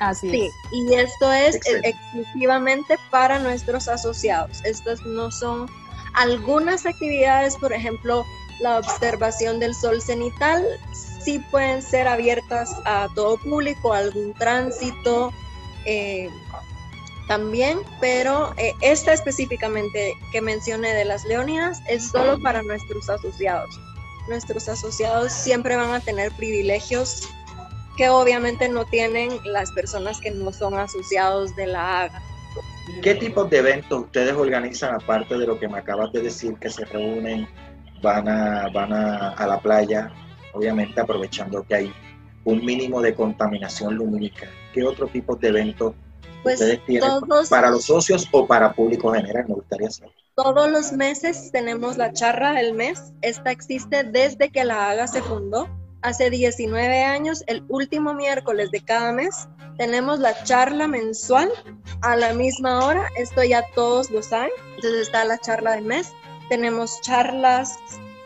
Así 0.00 0.30
sí, 0.30 0.46
es. 0.46 0.52
y 0.72 0.94
esto 0.94 1.32
es 1.32 1.56
Excelente. 1.56 1.88
exclusivamente 1.88 2.96
para 3.10 3.38
nuestros 3.40 3.88
asociados. 3.88 4.64
Estas 4.64 5.00
no 5.02 5.30
son 5.30 5.68
algunas 6.14 6.86
actividades, 6.86 7.56
por 7.56 7.72
ejemplo, 7.72 8.24
la 8.60 8.78
observación 8.78 9.58
del 9.60 9.74
sol 9.74 10.00
cenital, 10.00 10.64
sí 11.28 11.38
pueden 11.50 11.82
ser 11.82 12.08
abiertas 12.08 12.74
a 12.86 13.06
todo 13.14 13.36
público, 13.36 13.92
algún 13.92 14.32
tránsito 14.32 15.30
eh, 15.84 16.30
también, 17.26 17.80
pero 18.00 18.54
eh, 18.56 18.72
esta 18.80 19.12
específicamente 19.12 20.14
que 20.32 20.40
mencioné 20.40 20.94
de 20.94 21.04
las 21.04 21.26
leonidas 21.26 21.82
es 21.86 22.08
solo 22.08 22.40
para 22.40 22.62
nuestros 22.62 23.10
asociados. 23.10 23.68
Nuestros 24.26 24.70
asociados 24.70 25.30
siempre 25.30 25.76
van 25.76 25.92
a 25.92 26.00
tener 26.00 26.32
privilegios 26.32 27.28
que 27.98 28.08
obviamente 28.08 28.70
no 28.70 28.86
tienen 28.86 29.28
las 29.44 29.70
personas 29.72 30.18
que 30.20 30.30
no 30.30 30.50
son 30.50 30.78
asociados 30.78 31.54
de 31.56 31.66
la 31.66 32.04
AGA. 32.04 32.22
¿Qué 33.02 33.16
tipos 33.16 33.50
de 33.50 33.58
eventos 33.58 34.04
ustedes 34.04 34.32
organizan 34.32 34.94
aparte 34.94 35.36
de 35.36 35.46
lo 35.46 35.58
que 35.58 35.68
me 35.68 35.76
acabas 35.76 36.10
de 36.12 36.22
decir, 36.22 36.54
que 36.54 36.70
se 36.70 36.86
reúnen, 36.86 37.46
van 38.00 38.26
a, 38.28 38.70
van 38.72 38.94
a, 38.94 39.32
a 39.32 39.46
la 39.46 39.60
playa, 39.60 40.10
obviamente 40.52 41.00
aprovechando 41.00 41.62
que 41.64 41.74
hay 41.74 41.92
un 42.44 42.64
mínimo 42.64 43.00
de 43.00 43.14
contaminación 43.14 43.94
lumínica? 43.94 44.48
¿Qué 44.72 44.84
otro 44.84 45.06
tipo 45.08 45.36
de 45.36 45.48
eventos 45.48 45.94
Pues 46.42 46.60
ustedes 46.60 46.84
tienen 46.86 47.08
todos, 47.20 47.48
para 47.48 47.70
los 47.70 47.84
socios 47.84 48.26
o 48.32 48.46
para 48.46 48.72
público 48.72 49.12
general? 49.12 49.44
Me 49.48 49.54
gustaría 49.54 49.90
saber. 49.90 50.12
todos 50.34 50.70
los 50.70 50.92
meses 50.92 51.50
tenemos 51.52 51.96
la 51.96 52.12
charla 52.12 52.52
del 52.52 52.74
mes. 52.74 53.12
Esta 53.22 53.50
existe 53.50 54.04
desde 54.04 54.50
que 54.50 54.64
la 54.64 54.90
AGA 54.90 55.06
se 55.08 55.22
fundó. 55.22 55.68
Hace 56.00 56.30
19 56.30 57.02
años, 57.02 57.42
el 57.48 57.64
último 57.68 58.14
miércoles 58.14 58.70
de 58.70 58.80
cada 58.80 59.12
mes, 59.12 59.48
tenemos 59.78 60.20
la 60.20 60.44
charla 60.44 60.86
mensual 60.86 61.50
a 62.02 62.16
la 62.16 62.32
misma 62.34 62.84
hora. 62.84 63.08
Esto 63.16 63.42
ya 63.42 63.64
todos 63.74 64.10
lo 64.10 64.22
saben. 64.22 64.50
Entonces 64.76 65.02
está 65.02 65.24
la 65.24 65.38
charla 65.38 65.72
del 65.72 65.84
mes. 65.84 66.12
Tenemos 66.48 67.00
charlas 67.00 67.78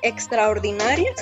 extraordinarias. 0.02 1.14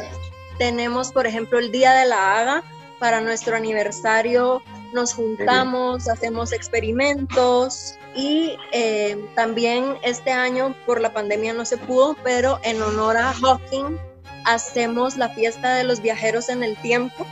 Tenemos, 0.61 1.11
por 1.11 1.27
ejemplo, 1.27 1.59
el 1.59 1.73
Día 1.73 1.95
de 1.95 2.05
la 2.05 2.39
Haga. 2.39 2.63
Para 2.99 3.23
nuestro 3.23 3.57
aniversario 3.57 4.63
nos 4.93 5.15
juntamos, 5.15 6.07
hacemos 6.07 6.53
experimentos 6.53 7.95
y 8.15 8.59
eh, 8.71 9.19
también 9.35 9.97
este 10.03 10.33
año 10.33 10.75
por 10.85 11.01
la 11.01 11.15
pandemia 11.15 11.55
no 11.55 11.65
se 11.65 11.79
pudo, 11.79 12.15
pero 12.23 12.61
en 12.63 12.83
honor 12.83 13.17
a 13.17 13.33
Hawking 13.33 13.97
hacemos 14.45 15.17
la 15.17 15.31
fiesta 15.31 15.77
de 15.77 15.85
los 15.85 16.03
viajeros 16.03 16.51
en 16.51 16.63
el 16.63 16.77
tiempo, 16.83 17.27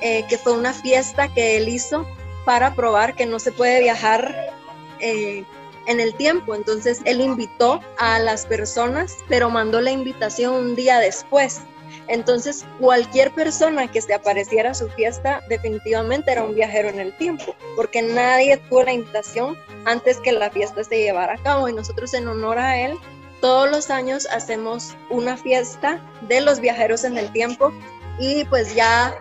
eh, 0.00 0.24
que 0.28 0.38
fue 0.38 0.52
una 0.52 0.72
fiesta 0.72 1.26
que 1.26 1.56
él 1.56 1.68
hizo 1.68 2.06
para 2.44 2.76
probar 2.76 3.16
que 3.16 3.26
no 3.26 3.40
se 3.40 3.50
puede 3.50 3.80
viajar 3.80 4.32
eh, 5.00 5.44
en 5.86 5.98
el 5.98 6.14
tiempo. 6.14 6.54
Entonces 6.54 7.00
él 7.04 7.20
invitó 7.20 7.80
a 7.98 8.20
las 8.20 8.46
personas, 8.46 9.16
pero 9.28 9.50
mandó 9.50 9.80
la 9.80 9.90
invitación 9.90 10.54
un 10.54 10.76
día 10.76 11.00
después. 11.00 11.62
Entonces 12.10 12.64
cualquier 12.80 13.30
persona 13.32 13.90
que 13.90 14.02
se 14.02 14.12
apareciera 14.12 14.72
a 14.72 14.74
su 14.74 14.88
fiesta 14.90 15.42
definitivamente 15.48 16.32
era 16.32 16.42
un 16.42 16.56
viajero 16.56 16.88
en 16.88 16.98
el 16.98 17.16
tiempo, 17.16 17.54
porque 17.76 18.02
nadie 18.02 18.56
tuvo 18.68 18.82
la 18.82 18.92
invitación 18.92 19.56
antes 19.84 20.18
que 20.18 20.32
la 20.32 20.50
fiesta 20.50 20.82
se 20.82 20.98
llevara 20.98 21.34
a 21.34 21.42
cabo 21.42 21.68
y 21.68 21.72
nosotros 21.72 22.12
en 22.14 22.26
honor 22.26 22.58
a 22.58 22.80
él 22.80 22.98
todos 23.40 23.70
los 23.70 23.90
años 23.90 24.26
hacemos 24.32 24.96
una 25.08 25.36
fiesta 25.36 26.00
de 26.28 26.40
los 26.40 26.60
viajeros 26.60 27.04
en 27.04 27.16
el 27.16 27.32
tiempo 27.32 27.72
y 28.18 28.44
pues 28.46 28.74
ya 28.74 29.14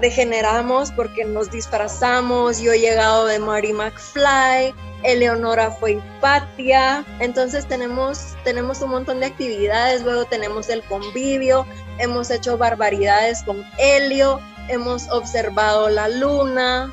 degeneramos 0.00 0.92
porque 0.92 1.24
nos 1.24 1.50
disfrazamos, 1.50 2.60
yo 2.60 2.72
he 2.72 2.80
llegado 2.80 3.26
de 3.26 3.38
Marty 3.38 3.72
McFly, 3.72 4.74
Eleonora 5.02 5.70
fue 5.70 5.92
Hipatia, 5.92 7.04
entonces 7.20 7.66
tenemos, 7.66 8.36
tenemos 8.44 8.82
un 8.82 8.90
montón 8.90 9.20
de 9.20 9.26
actividades, 9.26 10.02
luego 10.02 10.24
tenemos 10.26 10.68
el 10.68 10.82
convivio, 10.84 11.66
hemos 11.98 12.30
hecho 12.30 12.58
barbaridades 12.58 13.42
con 13.42 13.64
Helio, 13.78 14.40
hemos 14.68 15.10
observado 15.10 15.88
la 15.88 16.08
luna, 16.08 16.92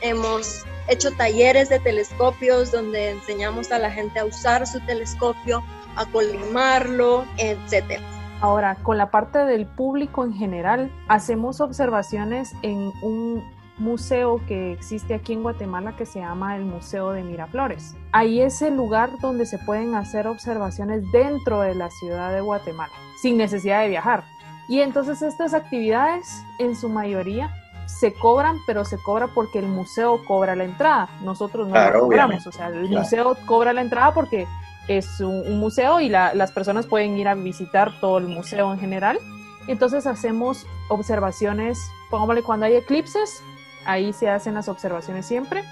hemos 0.00 0.64
hecho 0.88 1.10
talleres 1.12 1.68
de 1.68 1.78
telescopios 1.80 2.70
donde 2.70 3.10
enseñamos 3.10 3.72
a 3.72 3.78
la 3.78 3.90
gente 3.90 4.20
a 4.20 4.24
usar 4.24 4.66
su 4.66 4.80
telescopio, 4.80 5.64
a 5.96 6.06
colimarlo, 6.06 7.24
etcétera. 7.38 8.02
Ahora, 8.40 8.76
con 8.82 8.98
la 8.98 9.10
parte 9.10 9.38
del 9.38 9.66
público 9.66 10.24
en 10.24 10.32
general, 10.34 10.90
hacemos 11.08 11.60
observaciones 11.60 12.54
en 12.62 12.92
un 13.02 13.42
museo 13.78 14.40
que 14.46 14.72
existe 14.72 15.14
aquí 15.14 15.32
en 15.32 15.42
Guatemala 15.42 15.96
que 15.96 16.06
se 16.06 16.20
llama 16.20 16.54
el 16.56 16.64
Museo 16.64 17.10
de 17.10 17.22
Miraflores. 17.24 17.96
Ahí 18.12 18.40
es 18.40 18.62
el 18.62 18.76
lugar 18.76 19.10
donde 19.20 19.46
se 19.46 19.58
pueden 19.58 19.94
hacer 19.94 20.26
observaciones 20.28 21.02
dentro 21.10 21.60
de 21.60 21.74
la 21.74 21.90
ciudad 21.90 22.32
de 22.32 22.40
Guatemala, 22.40 22.92
sin 23.20 23.36
necesidad 23.36 23.80
de 23.80 23.88
viajar. 23.88 24.22
Y 24.68 24.80
entonces 24.80 25.22
estas 25.22 25.54
actividades, 25.54 26.42
en 26.58 26.76
su 26.76 26.88
mayoría, 26.88 27.50
se 27.86 28.14
cobran, 28.14 28.56
pero 28.66 28.84
se 28.84 28.96
cobra 28.98 29.28
porque 29.34 29.58
el 29.58 29.66
museo 29.66 30.24
cobra 30.24 30.54
la 30.54 30.64
entrada. 30.64 31.08
Nosotros 31.22 31.66
no 31.66 31.72
Claro, 31.72 31.94
la 31.94 32.00
cobramos. 32.00 32.08
obviamente. 32.46 32.48
O 32.48 32.52
sea, 32.52 32.68
el 32.68 32.88
Claro. 32.88 32.98
museo 33.02 33.36
cobra 33.46 33.72
la 33.72 33.80
entrada 33.82 34.14
porque 34.14 34.46
es 34.88 35.20
un, 35.20 35.58
museo 35.58 36.00
y 36.00 36.08
la- 36.08 36.34
las 36.34 36.52
personas 36.52 36.86
pueden 36.86 37.16
ir 37.16 37.28
a 37.28 37.34
visitar 37.34 37.92
todo 38.00 38.18
el 38.18 38.26
museo 38.28 38.72
en 38.72 38.78
general. 38.78 39.18
Entonces 39.66 40.06
hacemos 40.06 40.66
observaciones, 40.88 41.78
pongámosle 42.10 42.42
cuando 42.42 42.66
hay 42.66 42.74
eclipses, 42.76 43.42
ahí 43.86 44.12
se 44.12 44.28
hacen 44.28 44.54
las 44.54 44.68
observaciones 44.68 45.26
siempre. 45.26 45.64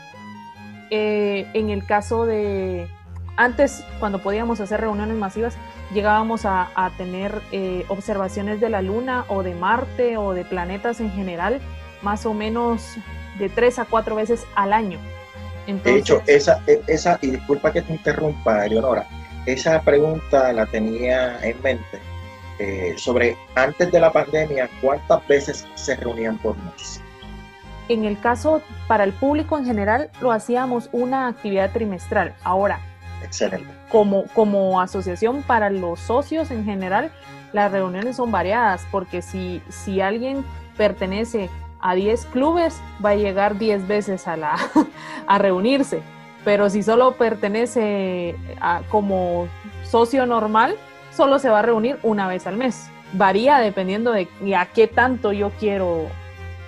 Eh, 0.91 1.47
en 1.55 1.71
el 1.71 1.85
caso 1.87 2.27
de 2.27 2.89
antes, 3.37 3.85
cuando 3.99 4.23
podíamos 4.23 4.61
hacer 4.61 4.81
reuniones 4.81 5.17
masivas, 5.17 5.57
llegábamos 5.95 6.45
a, 6.45 6.69
a 6.75 6.91
tener 6.97 7.41
eh, 7.51 7.85
observaciones 7.89 8.61
de 8.61 8.69
la 8.69 8.83
Luna 8.83 9.25
o 9.29 9.43
de 9.43 9.55
Marte 9.55 10.17
o 10.19 10.33
de 10.35 10.45
planetas 10.45 11.01
en 11.01 11.11
general, 11.13 11.61
más 12.03 12.27
o 12.27 12.35
menos 12.35 12.97
de 13.39 13.49
tres 13.49 13.79
a 13.79 13.87
cuatro 13.87 14.17
veces 14.17 14.45
al 14.55 14.73
año. 14.75 14.99
De 15.67 15.97
hecho, 15.97 16.23
esa, 16.27 16.61
e- 16.67 16.83
esa, 16.87 17.19
y 17.23 17.31
disculpa 17.31 17.73
que 17.73 17.83
te 17.83 17.93
interrumpa, 17.93 18.67
Eleonora, 18.67 19.07
esa 19.47 19.81
pregunta 19.83 20.53
la 20.53 20.67
tenía 20.67 21.39
en 21.43 21.61
mente 21.63 22.01
eh, 22.59 22.95
sobre 22.97 23.37
antes 23.55 23.91
de 23.91 23.99
la 23.99 24.13
pandemia, 24.13 24.69
¿cuántas 24.81 25.27
veces 25.27 25.67
se 25.75 25.97
reunían 25.97 26.39
por 26.39 26.57
mes? 26.57 27.01
En 27.89 28.05
el 28.05 28.21
caso 28.21 28.63
para 28.87 29.05
el 29.05 29.13
público 29.13 29.59
en 29.59 29.65
general, 29.65 30.11
lo 30.21 30.31
hacíamos 30.31 30.89
una 30.93 31.27
actividad 31.27 31.73
trimestral. 31.73 32.35
Ahora, 32.45 32.81
Excelente. 33.23 33.67
como, 33.89 34.27
como 34.35 34.81
asociación 34.81 35.43
para 35.43 35.71
los 35.71 35.99
socios 35.99 36.51
en 36.51 36.65
general, 36.65 37.11
las 37.53 37.73
reuniones 37.73 38.17
son 38.17 38.31
variadas, 38.31 38.87
porque 38.91 39.23
si, 39.23 39.61
si 39.69 40.01
alguien 40.01 40.45
pertenece 40.77 41.51
a 41.83 41.95
10 41.95 42.27
clubes, 42.27 42.81
va 43.05 43.11
a 43.11 43.17
llegar 43.17 43.59
10 43.59 43.87
veces 43.87 44.27
a, 44.29 44.37
la, 44.37 44.57
a 45.27 45.39
reunirse. 45.39 46.03
Pero 46.45 46.71
si 46.71 46.83
solo 46.83 47.13
pertenece 47.13 48.37
a, 48.61 48.83
como 48.89 49.49
socio 49.85 50.25
normal, 50.27 50.77
solo 51.15 51.39
se 51.39 51.51
va 51.51 51.59
a 51.59 51.63
reunir 51.63 51.99
una 52.03 52.27
vez 52.27 52.47
al 52.47 52.57
mes. 52.57 52.89
Varía 53.13 53.59
dependiendo 53.59 54.13
de 54.13 54.29
a 54.57 54.67
qué 54.67 54.87
tanto 54.87 55.33
yo 55.33 55.51
quiero 55.61 56.07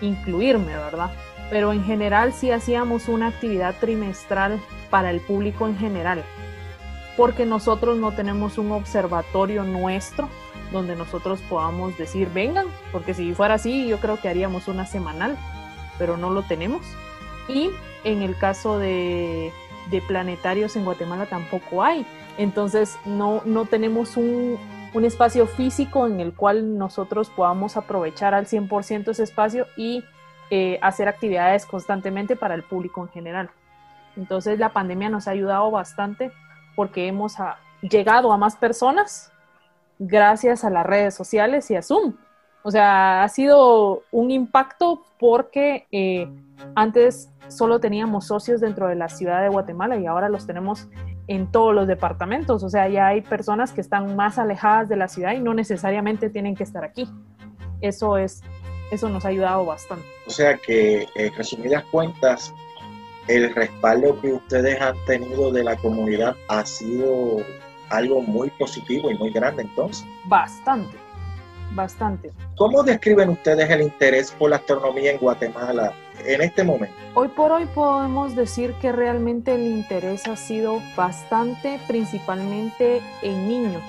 incluirme, 0.01 0.77
¿verdad? 0.77 1.11
Pero 1.51 1.73
en 1.73 1.85
general 1.85 2.33
sí 2.33 2.51
hacíamos 2.51 3.09
una 3.09 3.29
actividad 3.29 3.75
trimestral 3.81 4.61
para 4.91 5.11
el 5.11 5.21
público 5.21 5.67
en 5.67 5.79
general, 5.79 6.23
porque 7.17 7.47
nosotros 7.47 7.97
no 7.97 8.13
tenemos 8.13 8.59
un 8.59 8.73
observatorio 8.73 9.65
nuestro 9.65 10.29
donde 10.73 10.97
nosotros 10.97 11.41
podamos 11.49 11.97
decir 11.97 12.29
vengan, 12.33 12.67
porque 12.93 13.15
si 13.15 13.35
fuera 13.35 13.55
así 13.55 13.87
yo 13.87 13.99
creo 13.99 14.21
que 14.21 14.29
haríamos 14.29 14.69
una 14.69 14.87
semanal, 14.87 15.37
pero 15.99 16.17
no 16.17 16.31
lo 16.31 16.43
tenemos. 16.43 16.83
Y 17.49 17.71
en 18.05 18.23
el 18.23 18.37
caso 18.37 18.79
de, 18.79 19.53
planetarios 20.09 20.75
en 20.75 20.85
Guatemala 20.85 21.27
tampoco 21.27 21.85
hay, 21.85 22.05
entonces 22.37 22.99
no, 23.05 23.43
no 23.45 23.65
tenemos 23.67 24.17
un, 24.17 24.59
espacio 25.05 25.47
físico 25.47 26.07
en 26.07 26.21
el 26.21 26.33
cual 26.33 26.79
nosotros 26.79 27.29
podamos 27.29 27.77
aprovechar 27.77 28.33
al 28.33 28.47
100% 28.47 29.09
ese 29.09 29.25
espacio 29.25 29.67
y 29.77 30.05
eh, 30.51 30.79
hacer 30.83 31.09
actividades 31.09 31.67
constantemente 31.67 32.37
para 32.37 32.55
el 32.55 32.63
público 32.63 33.03
en 33.03 33.09
general. 33.09 33.51
Entonces 34.17 34.59
la 34.59 34.73
pandemia 34.73 35.09
nos 35.09 35.27
ha 35.27 35.33
ayudado 35.33 35.71
bastante 35.73 36.31
porque 36.77 37.09
hemos 37.09 37.41
a- 37.41 37.59
llegado 37.83 38.33
a 38.33 38.37
más 38.37 38.57
personas 38.57 39.33
gracias 40.07 40.65
a 40.65 40.71
las 40.71 40.87
redes 40.87 41.15
sociales 41.15 41.71
y 41.71 41.77
a 41.77 41.83
Zoom. 41.83 42.15
O 42.63 42.71
sea, 42.71 43.23
ha 43.23 43.29
sido 43.29 44.03
un 44.11 44.31
impacto 44.31 45.03
porque 45.19 45.87
eh, 45.93 46.29
antes 46.75 47.31
solo 47.49 47.79
teníamos 47.79 48.27
socios 48.27 48.61
dentro 48.61 48.89
de 48.89 48.95
la 48.95 49.09
ciudad 49.09 49.43
de 49.43 49.51
Guatemala 49.51 49.99
y 49.99 50.07
ahora 50.07 50.29
los 50.29 50.47
tenemos 50.47 50.89
en 51.27 51.51
todos 51.51 51.75
los 51.75 51.87
departamentos. 51.87 52.63
O 52.63 52.71
sea, 52.71 52.89
ya 52.89 53.09
hay 53.09 53.21
personas 53.21 53.73
que 53.73 53.81
están 53.81 54.17
más 54.17 54.39
alejadas 54.39 54.89
de 54.89 54.97
la 54.97 55.09
ciudad 55.09 55.33
y 55.33 55.41
no 55.41 55.53
necesariamente 55.53 56.31
tienen 56.31 56.55
que 56.55 56.65
estar 56.65 56.85
aquí. 56.85 57.09
Eso 57.81 58.17
es, 58.17 58.43
eso 58.91 59.09
nos 59.09 59.25
ha 59.25 59.29
ayudado 59.29 59.65
bastante. 59.67 60.07
O 60.27 60.31
sea 60.31 60.57
que, 60.57 61.07
en 61.17 61.35
resumidas 61.35 61.85
cuentas, 61.91 62.55
el 63.29 63.55
respaldo 63.55 64.21
que 64.21 64.33
ustedes 64.33 64.81
han 64.81 64.97
tenido 65.07 65.51
de 65.51 65.65
la 65.65 65.77
comunidad 65.77 66.35
ha 66.49 66.65
sido 66.65 67.43
algo 67.97 68.21
muy 68.23 68.51
positivo 68.51 69.11
y 69.11 69.15
muy 69.15 69.31
grande 69.31 69.63
entonces. 69.63 70.07
Bastante, 70.25 70.97
bastante. 71.73 72.33
¿Cómo 72.57 72.83
describen 72.83 73.31
ustedes 73.31 73.69
el 73.71 73.83
interés 73.83 74.33
por 74.33 74.51
la 74.51 74.57
astronomía 74.57 75.13
en 75.13 75.19
Guatemala 75.19 75.93
en 76.25 76.43
este 76.43 76.65
momento? 76.65 76.95
Hoy 77.15 77.29
por 77.29 77.53
hoy 77.53 77.67
podemos 77.67 78.35
decir 78.37 78.75
que 78.81 78.93
realmente 78.93 79.55
el 79.55 79.67
interés 79.67 80.27
ha 80.27 80.37
sido 80.37 80.81
bastante, 80.97 81.79
principalmente 81.87 83.03
en 83.23 83.49
niños. 83.49 83.83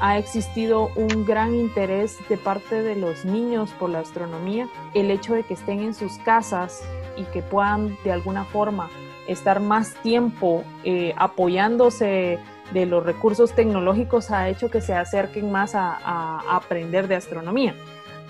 Ha 0.00 0.18
existido 0.18 0.90
un 0.96 1.24
gran 1.24 1.54
interés 1.54 2.16
de 2.28 2.36
parte 2.36 2.82
de 2.82 2.96
los 2.96 3.24
niños 3.24 3.70
por 3.78 3.90
la 3.90 4.00
astronomía. 4.00 4.68
El 4.94 5.10
hecho 5.10 5.34
de 5.34 5.44
que 5.44 5.54
estén 5.54 5.80
en 5.80 5.94
sus 5.94 6.18
casas 6.18 6.82
y 7.16 7.22
que 7.26 7.42
puedan 7.42 7.96
de 8.02 8.10
alguna 8.10 8.44
forma 8.44 8.90
estar 9.28 9.60
más 9.60 9.94
tiempo 10.02 10.64
eh, 10.84 11.14
apoyándose 11.16 12.40
de 12.72 12.86
los 12.86 13.04
recursos 13.04 13.52
tecnológicos 13.52 14.30
ha 14.30 14.48
hecho 14.48 14.70
que 14.70 14.80
se 14.80 14.94
acerquen 14.94 15.50
más 15.50 15.74
a, 15.74 16.38
aprender 16.48 17.08
de 17.08 17.16
astronomía. 17.16 17.74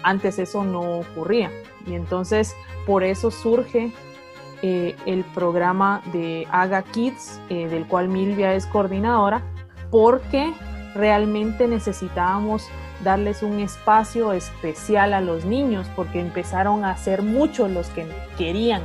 Antes 0.02 0.38
eso 0.38 0.64
no 0.64 0.99
ocurría 0.99 1.50
y 1.87 1.94
entonces 1.94 2.56
por 2.87 3.04
eso 3.04 3.30
surge 3.30 3.92
eh, 4.62 4.96
el 5.06 5.25
programa 5.25 6.02
de 6.12 6.46
Aga 6.50 6.82
Kids, 6.82 7.40
eh, 7.49 7.68
del 7.68 7.87
cual 7.87 8.08
Milvia 8.08 8.54
es 8.54 8.66
coordinadora, 8.66 9.42
porque 9.90 10.52
realmente 10.94 11.66
necesitábamos 11.66 12.68
darles 13.02 13.42
un 13.42 13.58
espacio 13.58 14.32
especial 14.32 15.12
a 15.14 15.20
los 15.20 15.44
niños, 15.44 15.88
porque 15.96 16.20
empezaron 16.20 16.84
a 16.84 16.96
ser 16.96 17.22
muchos 17.22 17.70
los 17.70 17.88
que 17.88 18.06
querían. 18.38 18.82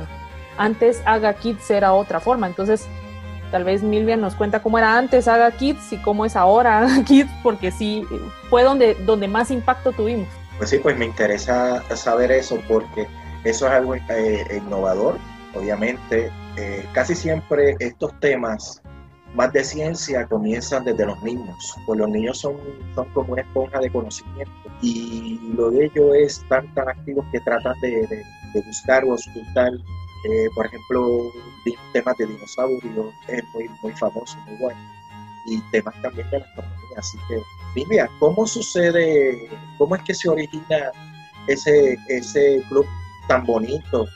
Antes 0.56 1.02
Aga 1.04 1.34
Kids 1.34 1.70
era 1.70 1.92
otra 1.92 2.18
forma, 2.18 2.48
entonces 2.48 2.88
tal 3.50 3.64
vez 3.64 3.82
Milvia 3.82 4.16
nos 4.16 4.34
cuenta 4.34 4.60
cómo 4.62 4.78
era 4.78 4.96
antes 4.96 5.28
Aga 5.28 5.50
Kids 5.50 5.92
y 5.92 5.96
cómo 5.98 6.24
es 6.24 6.36
ahora 6.36 6.78
Aga 6.84 7.04
Kids, 7.04 7.30
porque 7.42 7.70
sí, 7.70 8.04
fue 8.50 8.62
donde, 8.62 8.94
donde 9.06 9.28
más 9.28 9.50
impacto 9.50 9.92
tuvimos. 9.92 10.28
Pues 10.58 10.70
sí, 10.70 10.78
pues 10.78 10.96
me 10.98 11.04
interesa 11.04 11.82
saber 11.94 12.32
eso 12.32 12.60
porque 12.68 13.06
eso 13.44 13.66
es 13.66 13.72
algo 13.72 13.94
eh, 13.94 14.60
innovador. 14.64 15.18
Obviamente, 15.54 16.30
eh, 16.56 16.84
casi 16.92 17.14
siempre 17.14 17.76
estos 17.78 18.18
temas 18.20 18.82
más 19.34 19.52
de 19.52 19.62
ciencia 19.62 20.26
comienzan 20.26 20.84
desde 20.84 21.06
los 21.06 21.22
niños, 21.22 21.56
pues 21.86 21.98
los 21.98 22.08
niños 22.08 22.38
son, 22.38 22.56
son 22.94 23.08
como 23.12 23.34
una 23.34 23.42
esponja 23.42 23.78
de 23.78 23.90
conocimiento 23.90 24.52
y 24.80 25.38
lo 25.54 25.70
de 25.70 25.86
ellos 25.86 26.14
es 26.16 26.44
tan, 26.48 26.72
tan 26.74 26.88
activos 26.88 27.24
que 27.32 27.40
tratan 27.40 27.74
de, 27.80 28.06
de, 28.06 28.24
de 28.54 28.62
buscar 28.66 29.04
o 29.04 29.14
ocultar, 29.14 29.72
eh, 30.24 30.48
por 30.54 30.66
ejemplo, 30.66 31.32
temas 31.92 32.16
de 32.16 32.26
dinosaurios, 32.26 33.14
es 33.28 33.44
muy, 33.54 33.70
muy 33.82 33.92
famoso, 33.92 34.36
muy 34.46 34.56
bueno, 34.56 34.80
y 35.46 35.60
temas 35.70 35.94
también 36.02 36.28
de 36.30 36.40
la 36.40 36.44
astronomía, 36.44 36.98
así 36.98 37.18
que 37.28 37.40
Vivian, 37.74 38.08
¿cómo 38.18 38.46
sucede, 38.46 39.48
cómo 39.76 39.96
es 39.96 40.02
que 40.02 40.14
se 40.14 40.28
origina 40.28 40.90
ese, 41.46 41.96
ese 42.08 42.62
club 42.68 42.86
tan 43.28 43.44
bonito 43.44 44.06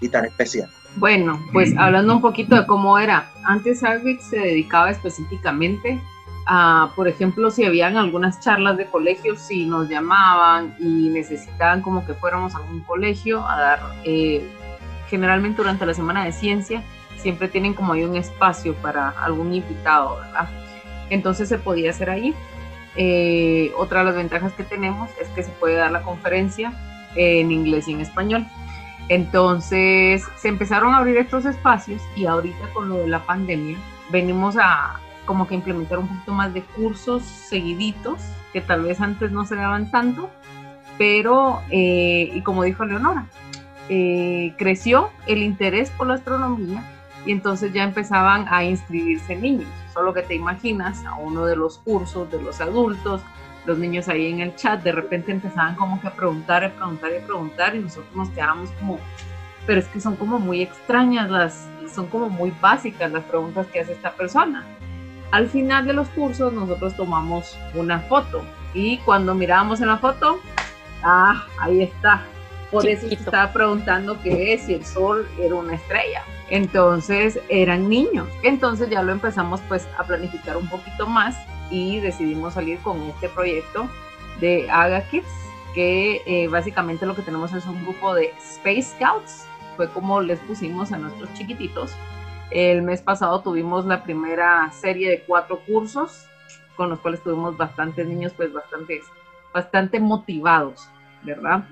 y 0.00 0.08
tan 0.08 0.24
especial? 0.24 0.70
Bueno, 0.96 1.40
pues 1.52 1.74
hablando 1.78 2.14
un 2.16 2.20
poquito 2.20 2.56
de 2.56 2.66
cómo 2.66 2.98
era, 2.98 3.30
antes 3.44 3.82
Agric 3.82 4.20
se 4.20 4.38
dedicaba 4.38 4.90
específicamente 4.90 6.00
a, 6.46 6.92
por 6.96 7.08
ejemplo, 7.08 7.50
si 7.50 7.64
habían 7.64 7.96
algunas 7.96 8.40
charlas 8.40 8.76
de 8.76 8.86
colegios, 8.86 9.38
si 9.40 9.64
nos 9.64 9.88
llamaban 9.88 10.74
y 10.78 11.08
necesitaban 11.08 11.82
como 11.82 12.04
que 12.04 12.14
fuéramos 12.14 12.54
a 12.54 12.58
algún 12.58 12.80
colegio 12.80 13.46
a 13.46 13.60
dar, 13.60 13.80
eh, 14.04 14.46
generalmente 15.12 15.58
durante 15.58 15.84
la 15.84 15.92
semana 15.92 16.24
de 16.24 16.32
ciencia, 16.32 16.82
siempre 17.18 17.48
tienen 17.48 17.74
como 17.74 17.92
ahí 17.92 18.02
un 18.02 18.16
espacio 18.16 18.74
para 18.76 19.10
algún 19.10 19.52
invitado, 19.52 20.16
¿verdad? 20.16 20.48
Entonces 21.10 21.50
se 21.50 21.58
podía 21.58 21.90
hacer 21.90 22.08
ahí. 22.08 22.34
Eh, 22.96 23.72
otra 23.76 23.98
de 23.98 24.06
las 24.06 24.14
ventajas 24.14 24.54
que 24.54 24.64
tenemos 24.64 25.10
es 25.20 25.28
que 25.28 25.42
se 25.42 25.50
puede 25.50 25.74
dar 25.74 25.92
la 25.92 26.00
conferencia 26.00 26.72
en 27.14 27.52
inglés 27.52 27.88
y 27.88 27.92
en 27.92 28.00
español. 28.00 28.46
Entonces 29.10 30.24
se 30.36 30.48
empezaron 30.48 30.94
a 30.94 30.98
abrir 30.98 31.18
estos 31.18 31.44
espacios 31.44 32.00
y 32.16 32.24
ahorita 32.24 32.68
con 32.72 32.88
lo 32.88 32.96
de 32.96 33.08
la 33.08 33.20
pandemia 33.26 33.76
venimos 34.10 34.56
a 34.56 34.98
como 35.26 35.46
que 35.46 35.54
implementar 35.54 35.98
un 35.98 36.08
poquito 36.08 36.32
más 36.32 36.54
de 36.54 36.62
cursos 36.62 37.22
seguiditos 37.22 38.22
que 38.54 38.62
tal 38.62 38.82
vez 38.82 39.02
antes 39.02 39.30
no 39.30 39.44
se 39.44 39.56
daban 39.56 39.90
tanto, 39.90 40.30
pero 40.96 41.60
eh, 41.70 42.30
y 42.34 42.40
como 42.40 42.62
dijo 42.62 42.86
Leonora, 42.86 43.26
eh, 43.88 44.54
creció 44.58 45.10
el 45.26 45.42
interés 45.42 45.90
por 45.90 46.06
la 46.06 46.14
astronomía 46.14 46.82
y 47.24 47.32
entonces 47.32 47.72
ya 47.72 47.84
empezaban 47.84 48.46
a 48.48 48.64
inscribirse 48.64 49.36
niños. 49.36 49.68
Solo 49.92 50.14
que 50.14 50.22
te 50.22 50.34
imaginas 50.34 51.04
a 51.04 51.14
uno 51.14 51.44
de 51.46 51.56
los 51.56 51.78
cursos 51.78 52.30
de 52.30 52.40
los 52.40 52.60
adultos, 52.60 53.20
los 53.64 53.78
niños 53.78 54.08
ahí 54.08 54.30
en 54.30 54.40
el 54.40 54.56
chat, 54.56 54.82
de 54.82 54.92
repente 54.92 55.30
empezaban 55.30 55.76
como 55.76 56.00
que 56.00 56.08
a 56.08 56.12
preguntar, 56.12 56.64
a 56.64 56.72
preguntar 56.72 57.12
y 57.12 57.16
a 57.16 57.26
preguntar 57.26 57.76
y 57.76 57.80
nosotros 57.80 58.14
nos 58.14 58.28
quedábamos 58.30 58.70
como, 58.80 58.98
pero 59.66 59.78
es 59.78 59.86
que 59.88 60.00
son 60.00 60.16
como 60.16 60.38
muy 60.38 60.62
extrañas 60.62 61.30
las, 61.30 61.68
son 61.94 62.06
como 62.06 62.28
muy 62.28 62.52
básicas 62.60 63.12
las 63.12 63.24
preguntas 63.24 63.66
que 63.68 63.80
hace 63.80 63.92
esta 63.92 64.12
persona. 64.12 64.64
Al 65.30 65.48
final 65.48 65.86
de 65.86 65.92
los 65.92 66.08
cursos 66.08 66.52
nosotros 66.52 66.96
tomamos 66.96 67.56
una 67.74 68.00
foto 68.00 68.42
y 68.74 68.98
cuando 68.98 69.34
mirábamos 69.34 69.80
en 69.80 69.88
la 69.88 69.98
foto, 69.98 70.40
ah, 71.02 71.46
ahí 71.58 71.82
está. 71.82 72.22
Por 72.72 72.86
eso 72.86 73.06
se 73.06 73.14
estaba 73.14 73.52
preguntando 73.52 74.20
qué 74.22 74.54
es 74.54 74.62
si 74.62 74.74
el 74.74 74.84
sol 74.84 75.28
era 75.38 75.54
una 75.54 75.74
estrella. 75.74 76.24
Entonces 76.48 77.38
eran 77.50 77.88
niños. 77.88 78.26
Entonces 78.42 78.88
ya 78.88 79.02
lo 79.02 79.12
empezamos 79.12 79.60
pues 79.68 79.86
a 79.98 80.04
planificar 80.04 80.56
un 80.56 80.68
poquito 80.68 81.06
más 81.06 81.36
y 81.70 82.00
decidimos 82.00 82.54
salir 82.54 82.78
con 82.78 83.00
este 83.02 83.28
proyecto 83.28 83.88
de 84.40 84.70
Aga 84.70 85.02
Kids, 85.10 85.26
que 85.74 86.22
eh, 86.26 86.48
básicamente 86.48 87.04
lo 87.04 87.14
que 87.14 87.22
tenemos 87.22 87.52
es 87.52 87.66
un 87.66 87.82
grupo 87.82 88.14
de 88.14 88.32
Space 88.38 88.94
Scouts, 88.96 89.46
fue 89.76 89.90
como 89.90 90.20
les 90.20 90.38
pusimos 90.40 90.92
a 90.92 90.98
nuestros 90.98 91.32
chiquititos. 91.34 91.94
El 92.50 92.82
mes 92.82 93.00
pasado 93.00 93.40
tuvimos 93.40 93.84
la 93.86 94.02
primera 94.02 94.70
serie 94.72 95.10
de 95.10 95.22
cuatro 95.22 95.60
cursos, 95.66 96.26
con 96.76 96.90
los 96.90 96.98
cuales 97.00 97.22
tuvimos 97.22 97.56
bastantes 97.56 98.06
niños, 98.06 98.32
pues 98.36 98.52
bastante, 98.52 99.00
bastante 99.52 100.00
motivados, 100.00 100.88
¿verdad? 101.22 101.64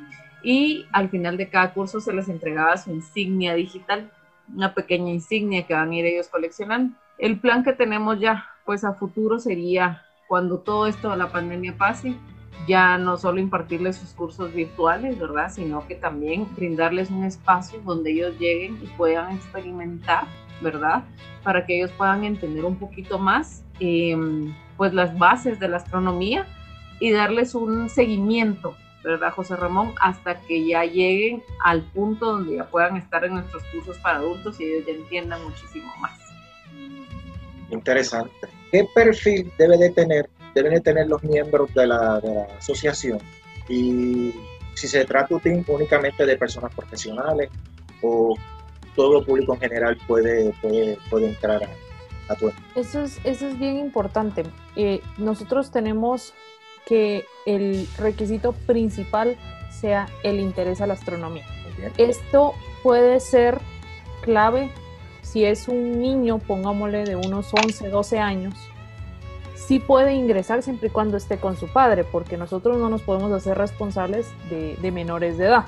Y 0.42 0.86
al 0.92 1.10
final 1.10 1.36
de 1.36 1.48
cada 1.48 1.72
curso 1.72 2.00
se 2.00 2.12
les 2.12 2.28
entregaba 2.28 2.76
su 2.76 2.90
insignia 2.90 3.54
digital, 3.54 4.10
una 4.54 4.74
pequeña 4.74 5.12
insignia 5.12 5.66
que 5.66 5.74
van 5.74 5.90
a 5.90 5.94
ir 5.96 6.06
ellos 6.06 6.28
coleccionando. 6.28 6.94
El 7.18 7.38
plan 7.38 7.62
que 7.62 7.72
tenemos 7.72 8.18
ya 8.18 8.46
pues 8.64 8.84
a 8.84 8.94
futuro 8.94 9.38
sería 9.38 10.02
cuando 10.28 10.58
todo 10.60 10.86
esto 10.86 11.10
de 11.10 11.16
la 11.16 11.30
pandemia 11.30 11.76
pase, 11.76 12.14
ya 12.68 12.98
no 12.98 13.16
solo 13.16 13.40
impartirles 13.40 13.96
sus 13.96 14.10
cursos 14.10 14.54
virtuales, 14.54 15.18
¿verdad? 15.18 15.50
Sino 15.50 15.86
que 15.86 15.96
también 15.96 16.46
brindarles 16.54 17.10
un 17.10 17.24
espacio 17.24 17.80
donde 17.84 18.12
ellos 18.12 18.38
lleguen 18.38 18.78
y 18.82 18.86
puedan 18.96 19.34
experimentar, 19.34 20.24
¿verdad? 20.60 21.02
Para 21.42 21.66
que 21.66 21.78
ellos 21.78 21.90
puedan 21.92 22.24
entender 22.24 22.64
un 22.64 22.76
poquito 22.76 23.18
más, 23.18 23.64
eh, 23.80 24.16
pues 24.76 24.94
las 24.94 25.18
bases 25.18 25.58
de 25.58 25.68
la 25.68 25.78
astronomía 25.78 26.46
y 27.00 27.10
darles 27.10 27.54
un 27.54 27.88
seguimiento, 27.88 28.76
¿verdad, 29.02 29.32
José 29.32 29.56
Ramón? 29.56 29.94
Hasta 30.00 30.40
que 30.40 30.66
ya 30.66 30.84
lleguen 30.84 31.42
al 31.64 31.82
punto 31.82 32.26
donde 32.32 32.56
ya 32.56 32.64
puedan 32.64 32.96
estar 32.96 33.24
en 33.24 33.34
nuestros 33.34 33.62
cursos 33.72 33.98
para 33.98 34.18
adultos 34.18 34.60
y 34.60 34.64
ellos 34.64 34.86
ya 34.86 34.92
entiendan 34.92 35.42
muchísimo 35.44 35.92
más. 36.00 36.18
Interesante. 37.70 38.48
¿Qué 38.70 38.86
perfil 38.94 39.52
debe 39.58 39.76
de 39.78 39.90
tener, 39.90 40.28
deben 40.54 40.74
de 40.74 40.80
tener 40.80 41.08
los 41.08 41.22
miembros 41.22 41.72
de 41.74 41.86
la, 41.86 42.20
de 42.20 42.34
la 42.34 42.42
asociación? 42.58 43.18
Y 43.68 44.34
si 44.74 44.88
se 44.88 45.04
trata 45.04 45.36
únicamente 45.68 46.26
de 46.26 46.36
personas 46.36 46.74
profesionales 46.74 47.50
o 48.02 48.36
todo 48.96 49.24
público 49.24 49.54
en 49.54 49.60
general 49.60 49.98
puede, 50.06 50.52
puede, 50.60 50.98
puede 51.08 51.28
entrar 51.28 51.62
a, 51.62 52.32
a 52.32 52.36
tu 52.36 52.52
eso 52.74 53.02
es, 53.02 53.20
eso 53.24 53.48
es 53.48 53.58
bien 53.58 53.78
importante. 53.78 54.44
Eh, 54.76 55.00
nosotros 55.18 55.70
tenemos 55.70 56.34
que 56.90 57.24
el 57.46 57.86
requisito 57.98 58.50
principal 58.52 59.36
sea 59.70 60.08
el 60.24 60.40
interés 60.40 60.80
a 60.80 60.88
la 60.88 60.94
astronomía. 60.94 61.46
Esto 61.98 62.54
puede 62.82 63.20
ser 63.20 63.60
clave 64.22 64.72
si 65.22 65.44
es 65.44 65.68
un 65.68 66.00
niño, 66.00 66.38
pongámosle 66.38 67.04
de 67.04 67.14
unos 67.14 67.54
11, 67.54 67.90
12 67.90 68.18
años, 68.18 68.54
sí 69.54 69.78
puede 69.78 70.14
ingresar 70.14 70.64
siempre 70.64 70.88
y 70.88 70.90
cuando 70.90 71.16
esté 71.16 71.38
con 71.38 71.56
su 71.56 71.68
padre, 71.68 72.02
porque 72.02 72.36
nosotros 72.36 72.76
no 72.76 72.88
nos 72.88 73.02
podemos 73.02 73.30
hacer 73.30 73.56
responsables 73.56 74.26
de, 74.50 74.74
de 74.74 74.90
menores 74.90 75.38
de 75.38 75.44
edad. 75.44 75.66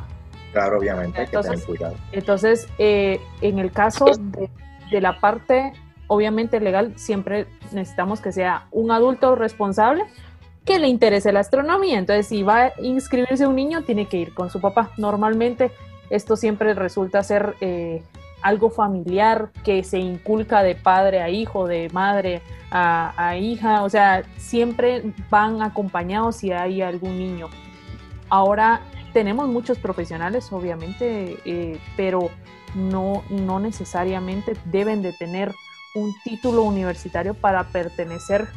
Claro, 0.50 0.78
obviamente, 0.78 1.20
hay 1.20 1.26
que 1.26 1.30
tener 1.30 1.44
Entonces, 1.44 1.64
cuidado. 1.64 1.94
Entonces, 2.10 2.68
eh, 2.78 3.20
en 3.42 3.60
el 3.60 3.70
caso 3.70 4.06
de, 4.06 4.50
de 4.90 5.00
la 5.00 5.20
parte, 5.20 5.72
obviamente 6.08 6.58
legal, 6.58 6.94
siempre 6.96 7.46
necesitamos 7.70 8.20
que 8.20 8.32
sea 8.32 8.66
un 8.72 8.90
adulto 8.90 9.36
responsable 9.36 10.04
que 10.64 10.78
le 10.78 10.88
interese 10.88 11.32
la 11.32 11.40
astronomía. 11.40 11.98
Entonces, 11.98 12.26
si 12.26 12.42
va 12.42 12.64
a 12.64 12.72
inscribirse 12.80 13.46
un 13.46 13.56
niño, 13.56 13.82
tiene 13.82 14.06
que 14.06 14.18
ir 14.18 14.34
con 14.34 14.50
su 14.50 14.60
papá. 14.60 14.90
Normalmente, 14.96 15.72
esto 16.10 16.36
siempre 16.36 16.74
resulta 16.74 17.22
ser 17.22 17.56
eh, 17.60 18.02
algo 18.42 18.70
familiar 18.70 19.50
que 19.64 19.82
se 19.84 19.98
inculca 19.98 20.62
de 20.62 20.74
padre 20.74 21.22
a 21.22 21.30
hijo, 21.30 21.66
de 21.66 21.88
madre 21.92 22.42
a, 22.70 23.36
hija. 23.36 23.82
O 23.82 23.90
sea, 23.90 24.22
siempre 24.36 25.02
van 25.30 25.62
acompañados 25.62 26.36
si 26.36 26.52
hay 26.52 26.82
algún 26.82 27.18
niño. 27.18 27.48
Ahora 28.28 28.80
tenemos 29.12 29.48
muchos 29.48 29.78
profesionales, 29.78 30.52
obviamente, 30.52 31.38
eh, 31.44 31.78
pero 31.96 32.30
no, 32.74 33.22
no 33.28 33.60
necesariamente 33.60 34.56
deben 34.66 35.02
de 35.02 35.12
tener 35.12 35.52
un 35.94 36.14
título 36.24 36.62
universitario 36.62 37.34
para 37.34 37.64
pertenecer 37.64 38.48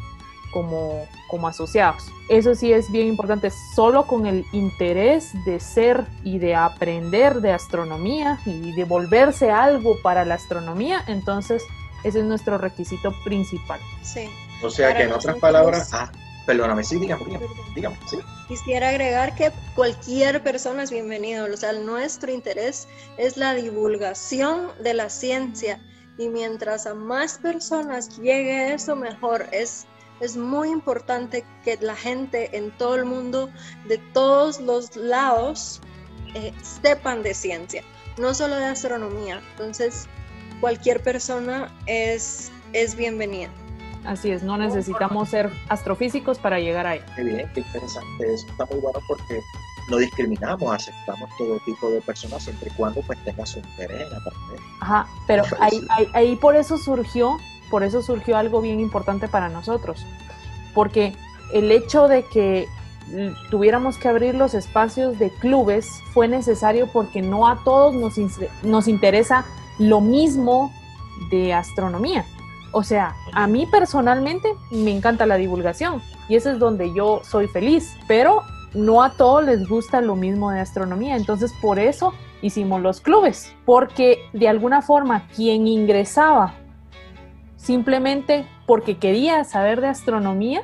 como, 0.55 1.05
como 1.27 1.49
asociados. 1.49 2.05
Eso 2.29 2.55
sí 2.55 2.71
es 2.71 2.89
bien 2.89 3.07
importante, 3.07 3.51
solo 3.75 4.07
con 4.07 4.25
el 4.25 4.45
interés 4.53 5.33
de 5.43 5.59
ser 5.59 6.05
y 6.23 6.39
de 6.39 6.55
aprender 6.55 7.41
de 7.41 7.51
astronomía 7.51 8.39
y 8.45 8.71
de 8.71 8.85
volverse 8.85 9.51
algo 9.51 9.97
para 10.01 10.23
la 10.23 10.35
astronomía, 10.35 11.03
entonces 11.07 11.61
ese 12.05 12.19
es 12.19 12.25
nuestro 12.25 12.57
requisito 12.57 13.13
principal. 13.25 13.81
Sí. 14.01 14.29
O 14.63 14.69
sea 14.69 14.87
Para 14.87 14.99
que 14.99 15.05
en 15.07 15.11
otras 15.11 15.37
palabras, 15.39 15.93
ah, 15.93 16.09
perdóname, 16.45 16.85
sí, 16.85 16.99
dígame, 16.99 17.25
dígame, 17.25 17.47
dígame, 17.75 17.97
sí. 18.09 18.17
Quisiera 18.47 18.89
agregar 18.89 19.35
que 19.35 19.51
cualquier 19.75 20.41
persona 20.41 20.83
es 20.83 20.91
bienvenido. 20.91 21.47
O 21.53 21.57
sea, 21.57 21.73
nuestro 21.73 22.31
interés 22.31 22.87
es 23.17 23.35
la 23.35 23.55
divulgación 23.55 24.69
de 24.81 24.93
la 24.93 25.09
ciencia. 25.09 25.81
Y 26.17 26.29
mientras 26.29 26.85
a 26.85 26.93
más 26.93 27.39
personas 27.39 28.17
llegue 28.17 28.73
eso, 28.73 28.95
mejor. 28.95 29.47
Es, 29.51 29.85
es 30.19 30.37
muy 30.37 30.69
importante 30.69 31.43
que 31.63 31.77
la 31.81 31.95
gente 31.95 32.57
en 32.57 32.71
todo 32.71 32.95
el 32.95 33.05
mundo, 33.05 33.49
de 33.87 33.97
todos 33.97 34.59
los 34.59 34.95
lados, 34.95 35.81
eh, 36.33 36.53
sepan 36.61 37.23
de 37.23 37.33
ciencia, 37.33 37.83
no 38.17 38.33
solo 38.33 38.55
de 38.55 38.65
astronomía. 38.65 39.41
Entonces, 39.51 40.07
cualquier 40.61 41.01
persona 41.01 41.73
es, 41.85 42.51
es 42.73 42.95
bienvenida. 42.95 43.49
Así 44.05 44.31
es, 44.31 44.43
no 44.43 44.57
necesitamos 44.57 45.29
ser 45.29 45.49
astrofísicos 45.67 46.37
para 46.37 46.59
llegar 46.59 46.85
ahí. 46.85 47.01
Qué 47.15 47.23
bien, 47.23 47.51
qué 47.53 47.61
interesante. 47.61 48.33
Eso 48.33 48.47
está 48.49 48.65
muy 48.67 48.79
bueno 48.79 48.99
porque 49.07 49.41
no 49.89 49.97
discriminamos, 49.97 50.73
aceptamos 50.73 51.29
todo 51.37 51.59
tipo 51.65 51.89
de 51.89 52.01
personas 52.01 52.43
siempre 52.43 52.69
y 52.71 52.77
cuando 52.77 53.01
pues 53.01 53.23
tenga 53.23 53.45
su 53.45 53.59
interés 53.59 54.01
en 54.01 54.15
aprender. 54.15 54.59
Ajá, 54.81 55.07
pero 55.27 55.43
ahí, 55.59 55.85
ahí, 55.89 56.07
ahí 56.13 56.35
por 56.35 56.55
eso 56.55 56.77
surgió, 56.77 57.37
por 57.69 57.83
eso 57.83 58.01
surgió 58.01 58.37
algo 58.37 58.61
bien 58.61 58.79
importante 58.79 59.27
para 59.27 59.49
nosotros, 59.49 60.05
porque 60.73 61.13
el 61.53 61.71
hecho 61.71 62.07
de 62.07 62.23
que 62.23 62.67
tuviéramos 63.51 63.97
que 63.97 64.07
abrir 64.07 64.35
los 64.35 64.53
espacios 64.53 65.19
de 65.19 65.29
clubes 65.29 65.87
fue 66.13 66.27
necesario 66.27 66.87
porque 66.91 67.21
no 67.21 67.47
a 67.47 67.63
todos 67.63 67.93
nos, 67.93 68.15
nos 68.63 68.87
interesa 68.87 69.45
lo 69.77 70.01
mismo 70.01 70.73
de 71.29 71.53
astronomía. 71.53 72.25
O 72.71 72.83
sea, 72.83 73.15
a 73.31 73.47
mí 73.47 73.67
personalmente 73.67 74.53
me 74.71 74.91
encanta 74.91 75.25
la 75.25 75.37
divulgación 75.37 76.01
y 76.27 76.35
eso 76.35 76.49
es 76.51 76.59
donde 76.59 76.93
yo 76.93 77.21
soy 77.23 77.47
feliz, 77.47 77.95
pero 78.07 78.41
no 78.73 79.03
a 79.03 79.11
todos 79.11 79.45
les 79.45 79.67
gusta 79.67 80.01
lo 80.01 80.15
mismo 80.15 80.51
de 80.51 80.59
astronomía. 80.59 81.15
Entonces, 81.15 81.53
por 81.61 81.79
eso 81.79 82.13
hicimos 82.41 82.81
los 82.81 82.99
clubes, 82.99 83.53
porque 83.65 84.19
de 84.33 84.49
alguna 84.49 84.81
forma 84.81 85.27
quien 85.35 85.67
ingresaba 85.67 86.55
simplemente 87.65 88.45
porque 88.65 88.97
quería 88.97 89.43
saber 89.43 89.81
de 89.81 89.87
astronomía, 89.87 90.61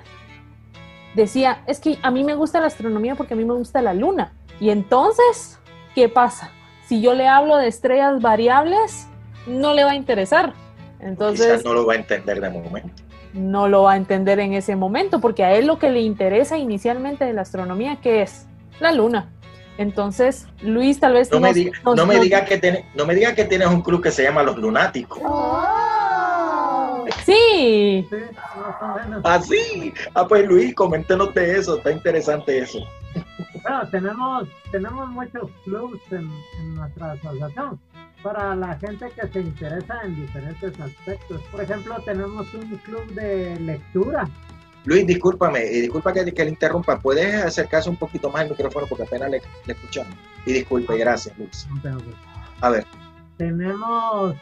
decía, 1.15 1.61
es 1.67 1.79
que 1.79 1.97
a 2.03 2.11
mí 2.11 2.23
me 2.23 2.35
gusta 2.35 2.59
la 2.59 2.67
astronomía 2.67 3.15
porque 3.15 3.33
a 3.33 3.37
mí 3.37 3.43
me 3.45 3.53
gusta 3.53 3.81
la 3.81 3.93
luna. 3.93 4.33
Y 4.59 4.69
entonces, 4.69 5.59
¿qué 5.95 6.07
pasa? 6.09 6.51
Si 6.85 7.01
yo 7.01 7.13
le 7.13 7.27
hablo 7.27 7.57
de 7.57 7.67
estrellas 7.67 8.21
variables, 8.21 9.07
no 9.47 9.73
le 9.73 9.83
va 9.83 9.91
a 9.91 9.95
interesar. 9.95 10.53
Entonces, 10.99 11.45
Quizás 11.47 11.65
no 11.65 11.73
lo 11.73 11.85
va 11.85 11.93
a 11.93 11.97
entender 11.97 12.39
de 12.39 12.49
momento. 12.49 13.03
no 13.33 13.67
lo 13.67 13.83
va 13.83 13.93
a 13.93 13.97
entender 13.97 14.39
en 14.39 14.53
ese 14.53 14.75
momento, 14.75 15.19
porque 15.19 15.43
a 15.43 15.53
él 15.55 15.65
lo 15.65 15.79
que 15.79 15.89
le 15.89 16.01
interesa 16.01 16.57
inicialmente 16.57 17.25
de 17.25 17.33
la 17.33 17.41
astronomía, 17.41 17.97
¿qué 18.01 18.21
es? 18.21 18.45
La 18.79 18.91
luna. 18.91 19.29
Entonces, 19.77 20.47
Luis 20.61 20.99
tal 20.99 21.13
vez 21.13 21.31
No 21.31 21.39
me 21.39 21.47
nos- 21.47 21.55
diga, 21.55 21.71
nos- 21.83 21.95
no 21.95 22.05
me 22.05 22.19
diga 22.19 22.45
que 22.45 22.57
tiene, 22.59 22.85
no 22.93 23.05
me 23.05 23.15
diga 23.15 23.33
que 23.33 23.45
tienes 23.45 23.69
un 23.69 23.81
club 23.81 24.03
que 24.03 24.11
se 24.11 24.21
llama 24.21 24.43
Los 24.43 24.57
Lunáticos. 24.57 25.19
Sí, 27.25 28.07
Sí, 28.09 28.15
más 28.57 28.81
o 28.81 28.95
menos. 28.95 29.21
Ah, 29.23 29.39
sí. 29.41 29.93
Ah, 30.15 30.27
pues 30.27 30.47
Luis, 30.47 30.73
coméntenos 30.75 31.33
de 31.33 31.57
eso, 31.59 31.77
está 31.77 31.91
interesante 31.91 32.57
eso. 32.59 32.79
Bueno, 33.63 33.87
tenemos, 33.89 34.47
tenemos 34.71 35.09
muchos 35.09 35.49
clubs 35.63 35.99
en, 36.11 36.29
en 36.59 36.75
nuestra 36.75 37.11
asociación 37.11 37.79
para 38.23 38.55
la 38.55 38.77
gente 38.77 39.09
que 39.19 39.27
se 39.27 39.39
interesa 39.41 39.99
en 40.03 40.15
diferentes 40.15 40.79
aspectos. 40.79 41.41
Por 41.51 41.61
ejemplo, 41.61 41.95
tenemos 42.05 42.51
un 42.53 42.77
club 42.77 43.05
de 43.13 43.59
lectura. 43.59 44.27
Luis, 44.85 45.05
discúlpame, 45.05 45.63
y 45.63 45.81
disculpa 45.81 46.11
que, 46.11 46.25
que 46.33 46.43
le 46.43 46.49
interrumpa, 46.51 46.99
¿puedes 46.99 47.43
acercarse 47.45 47.87
un 47.89 47.97
poquito 47.97 48.31
más 48.31 48.41
al 48.43 48.49
micrófono 48.49 48.87
porque 48.87 49.03
apenas 49.03 49.29
le, 49.29 49.41
le 49.65 49.73
escuchamos? 49.73 50.15
Y 50.45 50.53
disculpe, 50.53 50.97
gracias, 50.97 51.37
Luis. 51.37 51.67
No 51.69 51.81
tengo 51.81 51.97
que- 51.99 52.15
A 52.61 52.69
ver, 52.69 52.85
Tenemos, 53.37 54.35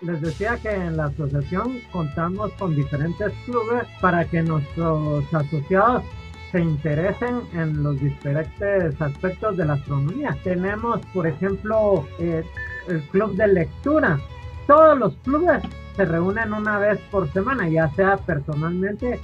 les 0.00 0.20
decía 0.20 0.56
que 0.56 0.72
en 0.72 0.96
la 0.96 1.06
asociación 1.06 1.80
contamos 1.90 2.52
con 2.52 2.74
diferentes 2.74 3.32
clubes 3.44 3.84
para 4.00 4.24
que 4.24 4.42
nuestros 4.42 5.24
asociados 5.34 6.04
se 6.52 6.60
interesen 6.60 7.42
en 7.52 7.82
los 7.82 8.00
diferentes 8.00 9.00
aspectos 9.00 9.56
de 9.56 9.66
la 9.66 9.74
astronomía. 9.74 10.36
Tenemos, 10.44 11.00
por 11.12 11.26
ejemplo, 11.26 12.06
eh, 12.18 12.44
el 12.88 13.02
club 13.08 13.34
de 13.36 13.48
lectura. 13.48 14.18
Todos 14.66 14.98
los 14.98 15.16
clubes 15.18 15.62
se 15.96 16.04
reúnen 16.04 16.52
una 16.52 16.78
vez 16.78 16.98
por 17.10 17.30
semana, 17.32 17.68
ya 17.68 17.90
sea 17.90 18.16
personalmente 18.16 19.20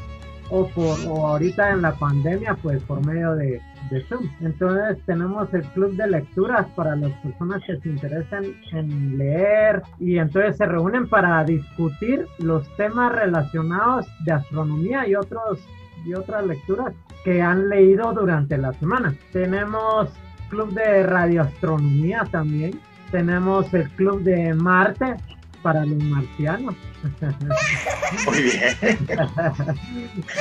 o, 0.50 0.66
por, 0.68 0.98
o 1.06 1.28
ahorita 1.28 1.70
en 1.70 1.82
la 1.82 1.92
pandemia, 1.92 2.56
pues 2.62 2.82
por 2.82 3.04
medio 3.06 3.34
de, 3.36 3.62
de 3.90 4.02
Zoom. 4.04 4.28
Entonces 4.40 4.98
tenemos 5.06 5.52
el 5.54 5.62
club 5.70 5.94
de 5.96 6.08
lecturas 6.08 6.66
para 6.74 6.96
las 6.96 7.12
personas 7.20 7.62
que 7.66 7.78
se 7.78 7.88
interesan 7.88 8.44
en 8.72 9.18
leer 9.18 9.82
y 9.98 10.18
entonces 10.18 10.56
se 10.56 10.66
reúnen 10.66 11.08
para 11.08 11.44
discutir 11.44 12.26
los 12.38 12.68
temas 12.76 13.12
relacionados 13.12 14.06
de 14.24 14.32
astronomía 14.32 15.06
y 15.08 15.14
otros 15.14 15.60
y 16.04 16.14
otras 16.14 16.46
lecturas 16.46 16.92
que 17.24 17.40
han 17.40 17.68
leído 17.68 18.12
durante 18.12 18.58
la 18.58 18.72
semana. 18.74 19.14
Tenemos 19.32 20.10
club 20.48 20.72
de 20.72 21.02
radioastronomía 21.02 22.26
también. 22.30 22.78
Tenemos 23.10 23.72
el 23.72 23.88
club 23.90 24.22
de 24.22 24.54
Marte 24.54 25.16
para 25.64 25.82
los 25.86 25.96
marcianos. 26.04 26.74
muy 28.26 28.42
bien. 28.42 28.76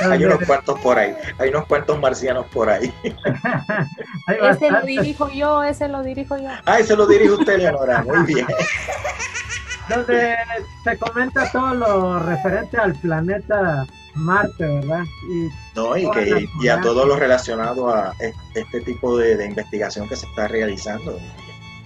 Hay 0.10 0.22
unos 0.24 0.38
cuantos 0.46 0.78
por 0.80 0.98
ahí, 0.98 1.14
hay 1.38 1.48
unos 1.48 1.64
cuantos 1.66 1.98
marcianos 1.98 2.44
por 2.52 2.68
ahí. 2.68 2.92
Ese 4.50 4.70
lo 4.70 4.82
dirijo 4.82 5.30
yo, 5.30 5.62
ese 5.64 5.88
lo 5.88 6.02
dirijo 6.02 6.36
yo. 6.36 6.50
Ah, 6.66 6.78
se 6.82 6.94
lo 6.94 7.06
dirige 7.06 7.32
usted, 7.32 7.56
Leonora, 7.58 8.02
muy 8.02 8.34
bien. 8.34 8.46
donde 9.88 10.36
se 10.84 10.98
comenta 10.98 11.50
todo 11.52 11.74
lo 11.74 12.18
referente 12.18 12.76
al 12.76 12.94
planeta 12.94 13.86
Marte, 14.14 14.64
¿verdad? 14.66 15.04
Y 15.30 15.48
No, 15.74 15.96
y, 15.96 16.10
que, 16.10 16.46
y 16.60 16.68
a 16.68 16.80
todo 16.80 17.04
lo 17.06 17.16
relacionado 17.16 17.88
a 17.94 18.12
es- 18.20 18.34
este 18.54 18.80
tipo 18.82 19.16
de, 19.18 19.36
de 19.36 19.46
investigación 19.46 20.06
que 20.08 20.16
se 20.16 20.26
está 20.26 20.48
realizando. 20.48 21.18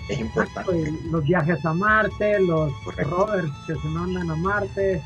Es 0.08 0.18
importante. 0.20 0.72
y 0.78 1.10
los 1.10 1.22
viajes 1.24 1.64
a 1.64 1.74
Marte, 1.74 2.40
los 2.40 2.72
Correcto. 2.84 3.16
rovers 3.26 3.50
que 3.66 3.74
se 3.74 3.88
mandan 3.88 4.30
a 4.30 4.36
Marte, 4.36 5.02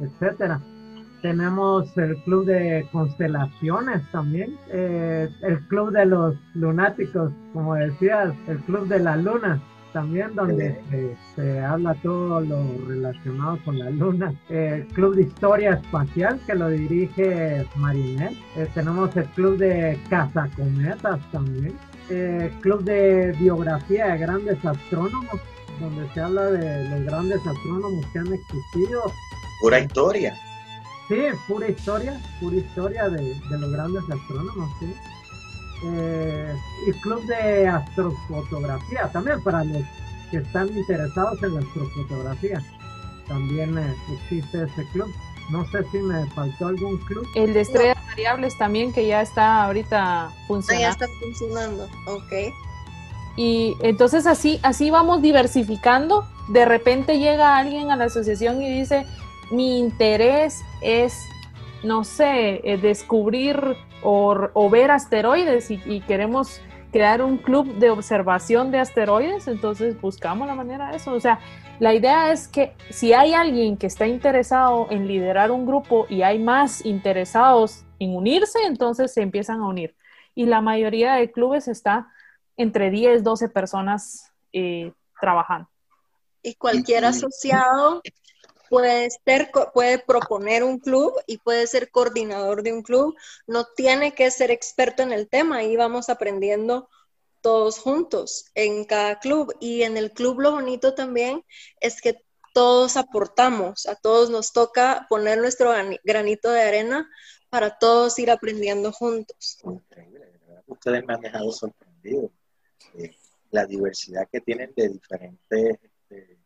etcétera. 0.00 0.60
Tenemos 1.22 1.96
el 1.96 2.16
club 2.24 2.44
de 2.44 2.86
constelaciones 2.92 4.02
también, 4.12 4.56
eh, 4.70 5.28
el 5.42 5.58
club 5.66 5.90
de 5.90 6.06
los 6.06 6.36
lunáticos, 6.54 7.32
como 7.52 7.74
decías, 7.74 8.32
el 8.46 8.58
club 8.58 8.86
de 8.86 9.00
la 9.00 9.16
luna 9.16 9.60
también, 9.92 10.34
donde 10.34 10.78
se, 10.90 11.16
se 11.34 11.60
habla 11.64 11.94
todo 12.02 12.40
lo 12.42 12.62
relacionado 12.86 13.58
con 13.64 13.78
la 13.78 13.88
luna. 13.88 14.34
El 14.50 14.86
club 14.88 15.14
de 15.16 15.22
historia 15.22 15.70
espacial 15.70 16.38
que 16.46 16.54
lo 16.54 16.68
dirige 16.68 17.64
Marinette. 17.76 18.36
Eh, 18.56 18.68
tenemos 18.74 19.16
el 19.16 19.24
club 19.30 19.56
de 19.56 19.98
cazacometas 20.10 21.18
también. 21.32 21.72
Eh, 22.08 22.52
club 22.60 22.84
de 22.84 23.32
biografía 23.32 24.06
de 24.08 24.18
grandes 24.18 24.64
astrónomos, 24.64 25.40
donde 25.80 26.08
se 26.14 26.20
habla 26.20 26.44
de 26.44 26.88
los 26.88 27.04
grandes 27.04 27.44
astrónomos 27.46 28.06
que 28.12 28.18
han 28.20 28.32
existido 28.32 29.12
Pura 29.60 29.80
historia. 29.80 30.34
Sí, 31.08 31.16
pura 31.46 31.68
historia, 31.68 32.20
pura 32.40 32.56
historia 32.56 33.08
de, 33.08 33.34
de 33.34 33.58
los 33.58 33.72
grandes 33.72 34.02
astrónomos, 34.10 34.70
sí. 34.80 34.94
Eh, 35.84 36.54
y 36.86 36.92
club 37.00 37.24
de 37.26 37.68
astrofotografía 37.68 39.10
también 39.12 39.42
para 39.42 39.62
los 39.64 39.82
que 40.30 40.38
están 40.38 40.68
interesados 40.76 41.42
en 41.42 41.54
la 41.54 41.60
astrofotografía. 41.60 42.62
También 43.28 43.78
eh, 43.78 43.94
existe 44.12 44.64
ese 44.64 44.86
club. 44.92 45.08
No 45.50 45.64
sé 45.70 45.84
si 45.92 45.98
me 45.98 46.26
faltó 46.30 46.68
algún 46.68 46.96
club. 46.98 47.26
El 47.34 47.54
de 47.54 47.60
estrellas 47.60 47.95
variables 48.16 48.56
también, 48.56 48.92
que 48.92 49.06
ya 49.06 49.20
está 49.20 49.64
ahorita 49.64 50.26
Ah, 50.26 50.30
ya 50.30 50.46
funcionando. 50.46 50.88
está 50.88 51.06
funcionando. 51.20 51.88
Ok. 52.06 52.32
Y 53.36 53.76
entonces 53.82 54.26
así, 54.26 54.58
así 54.62 54.90
vamos 54.90 55.20
diversificando. 55.20 56.26
De 56.48 56.64
repente 56.64 57.18
llega 57.18 57.56
alguien 57.58 57.90
a 57.90 57.96
la 57.96 58.04
asociación 58.04 58.62
y 58.62 58.70
dice, 58.78 59.04
mi 59.50 59.78
interés 59.78 60.62
es, 60.80 61.20
no 61.82 62.04
sé, 62.04 62.62
eh, 62.64 62.78
descubrir 62.78 63.76
o, 64.02 64.34
o 64.54 64.70
ver 64.70 64.90
asteroides 64.90 65.70
y, 65.70 65.80
y 65.84 66.00
queremos 66.00 66.60
crear 66.92 67.20
un 67.20 67.36
club 67.36 67.74
de 67.74 67.90
observación 67.90 68.70
de 68.70 68.78
asteroides, 68.78 69.48
entonces 69.48 70.00
buscamos 70.00 70.46
la 70.46 70.54
manera 70.54 70.90
de 70.90 70.96
eso. 70.96 71.12
O 71.12 71.20
sea, 71.20 71.38
la 71.78 71.92
idea 71.92 72.32
es 72.32 72.48
que 72.48 72.72
si 72.88 73.12
hay 73.12 73.34
alguien 73.34 73.76
que 73.76 73.86
está 73.86 74.06
interesado 74.06 74.86
en 74.88 75.06
liderar 75.06 75.50
un 75.50 75.66
grupo 75.66 76.06
y 76.08 76.22
hay 76.22 76.38
más 76.38 76.86
interesados 76.86 77.82
en 77.98 78.14
unirse, 78.14 78.58
entonces 78.64 79.12
se 79.12 79.22
empiezan 79.22 79.60
a 79.60 79.68
unir. 79.68 79.96
Y 80.34 80.46
la 80.46 80.60
mayoría 80.60 81.14
de 81.14 81.30
clubes 81.30 81.68
está 81.68 82.12
entre 82.56 82.90
10, 82.90 83.22
12 83.22 83.48
personas 83.48 84.32
eh, 84.52 84.92
trabajando. 85.20 85.68
Y 86.42 86.54
cualquier 86.54 87.04
asociado 87.04 88.02
puede, 88.68 89.08
ser, 89.24 89.50
puede 89.72 89.98
proponer 89.98 90.62
un 90.62 90.78
club 90.78 91.12
y 91.26 91.38
puede 91.38 91.66
ser 91.66 91.90
coordinador 91.90 92.62
de 92.62 92.72
un 92.72 92.82
club. 92.82 93.16
No 93.46 93.64
tiene 93.76 94.14
que 94.14 94.30
ser 94.30 94.50
experto 94.50 95.02
en 95.02 95.12
el 95.12 95.28
tema. 95.28 95.58
Ahí 95.58 95.76
vamos 95.76 96.08
aprendiendo 96.08 96.88
todos 97.40 97.78
juntos 97.78 98.46
en 98.54 98.84
cada 98.84 99.18
club. 99.18 99.54
Y 99.60 99.82
en 99.82 99.96
el 99.96 100.12
club 100.12 100.40
lo 100.40 100.52
bonito 100.52 100.94
también 100.94 101.44
es 101.80 102.00
que 102.00 102.22
todos 102.52 102.96
aportamos, 102.96 103.86
a 103.86 103.96
todos 103.96 104.30
nos 104.30 104.52
toca 104.52 105.06
poner 105.10 105.38
nuestro 105.38 105.70
grani- 105.72 106.00
granito 106.04 106.50
de 106.50 106.62
arena 106.62 107.10
para 107.56 107.70
todos 107.70 108.18
ir 108.18 108.30
aprendiendo 108.30 108.92
juntos. 108.92 109.56
Increíble, 109.64 110.38
ustedes 110.66 111.02
me 111.06 111.14
han 111.14 111.22
dejado 111.22 111.50
sorprendido. 111.50 112.30
Eh, 112.98 113.16
la 113.50 113.64
diversidad 113.64 114.28
que 114.30 114.42
tienen 114.42 114.74
de 114.76 114.90
diferentes 114.90 115.78
este, 115.82 116.38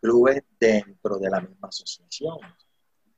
clubes 0.00 0.42
dentro 0.58 1.18
de 1.18 1.28
la 1.28 1.42
misma 1.42 1.68
asociación. 1.68 2.38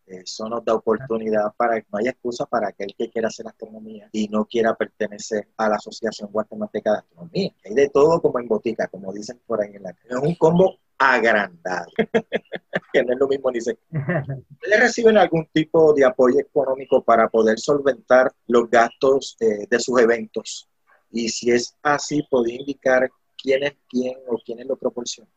Eso 0.06 0.48
nos 0.48 0.64
da 0.64 0.74
oportunidad 0.74 1.54
para 1.56 1.80
que 1.80 1.86
no 1.92 1.98
haya 1.98 2.10
excusa 2.10 2.46
para 2.46 2.70
aquel 2.70 2.92
que 2.98 3.10
quiera 3.10 3.28
hacer 3.28 3.46
astronomía 3.46 4.08
y 4.10 4.26
no 4.26 4.44
quiera 4.46 4.74
pertenecer 4.74 5.48
a 5.56 5.68
la 5.68 5.76
Asociación 5.76 6.32
Guatemalteca 6.32 6.90
de 6.90 6.98
Astronomía. 6.98 7.54
Hay 7.64 7.74
de 7.74 7.88
todo 7.90 8.20
como 8.20 8.40
en 8.40 8.48
botica, 8.48 8.88
como 8.88 9.12
dicen 9.12 9.40
por 9.46 9.62
ahí 9.62 9.70
en 9.72 9.84
la 9.84 9.92
calle. 9.92 10.08
Es 10.10 10.16
un 10.16 10.34
combo 10.34 10.80
agrandado, 10.98 11.86
que 12.92 13.02
no 13.02 13.12
es 13.12 13.18
lo 13.18 13.28
mismo 13.28 13.50
ni 13.50 13.58
¿Ustedes 13.58 14.80
reciben 14.80 15.18
algún 15.18 15.46
tipo 15.52 15.92
de 15.92 16.04
apoyo 16.04 16.38
económico 16.40 17.02
para 17.02 17.28
poder 17.28 17.58
solventar 17.58 18.32
los 18.46 18.70
gastos 18.70 19.36
eh, 19.40 19.66
de 19.68 19.78
sus 19.78 20.00
eventos? 20.00 20.68
Y 21.10 21.28
si 21.28 21.50
es 21.50 21.76
así, 21.82 22.22
¿podría 22.30 22.60
indicar 22.60 23.10
quién 23.40 23.62
es 23.64 23.74
quién 23.88 24.16
o 24.28 24.38
quiénes 24.44 24.66
lo 24.66 24.76
proporcionan? 24.76 25.32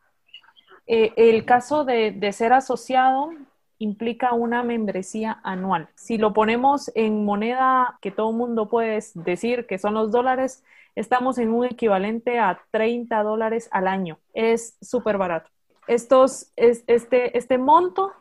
Eh, 0.88 1.12
el 1.16 1.46
caso 1.46 1.86
de, 1.86 2.12
de 2.12 2.32
ser 2.32 2.54
asociado 2.54 3.30
implica 3.78 4.34
una 4.34 4.64
membresía 4.64 5.40
anual. 5.44 5.90
Si 5.96 6.18
lo 6.18 6.34
ponemos 6.34 6.92
en 6.96 7.24
moneda 7.24 7.98
que 8.02 8.12
todo 8.12 8.32
el 8.32 8.36
mundo 8.36 8.68
puede 8.68 9.00
decir 9.16 9.68
que 9.68 9.78
son 9.78 9.94
los 9.94 10.12
dólares, 10.12 10.64
estamos 11.00 11.38
en 11.38 11.50
un 11.52 11.66
equivalente 11.66 12.40
a 12.40 12.62
30 12.72 13.24
dólares 13.24 13.70
al 13.72 13.88
año. 13.88 14.20
Es 14.34 14.78
súper 14.82 15.18
barato. 15.18 15.50
Estos, 15.88 16.52
es, 16.56 16.84
este, 16.88 17.38
este 17.38 17.58
monto 17.58 18.14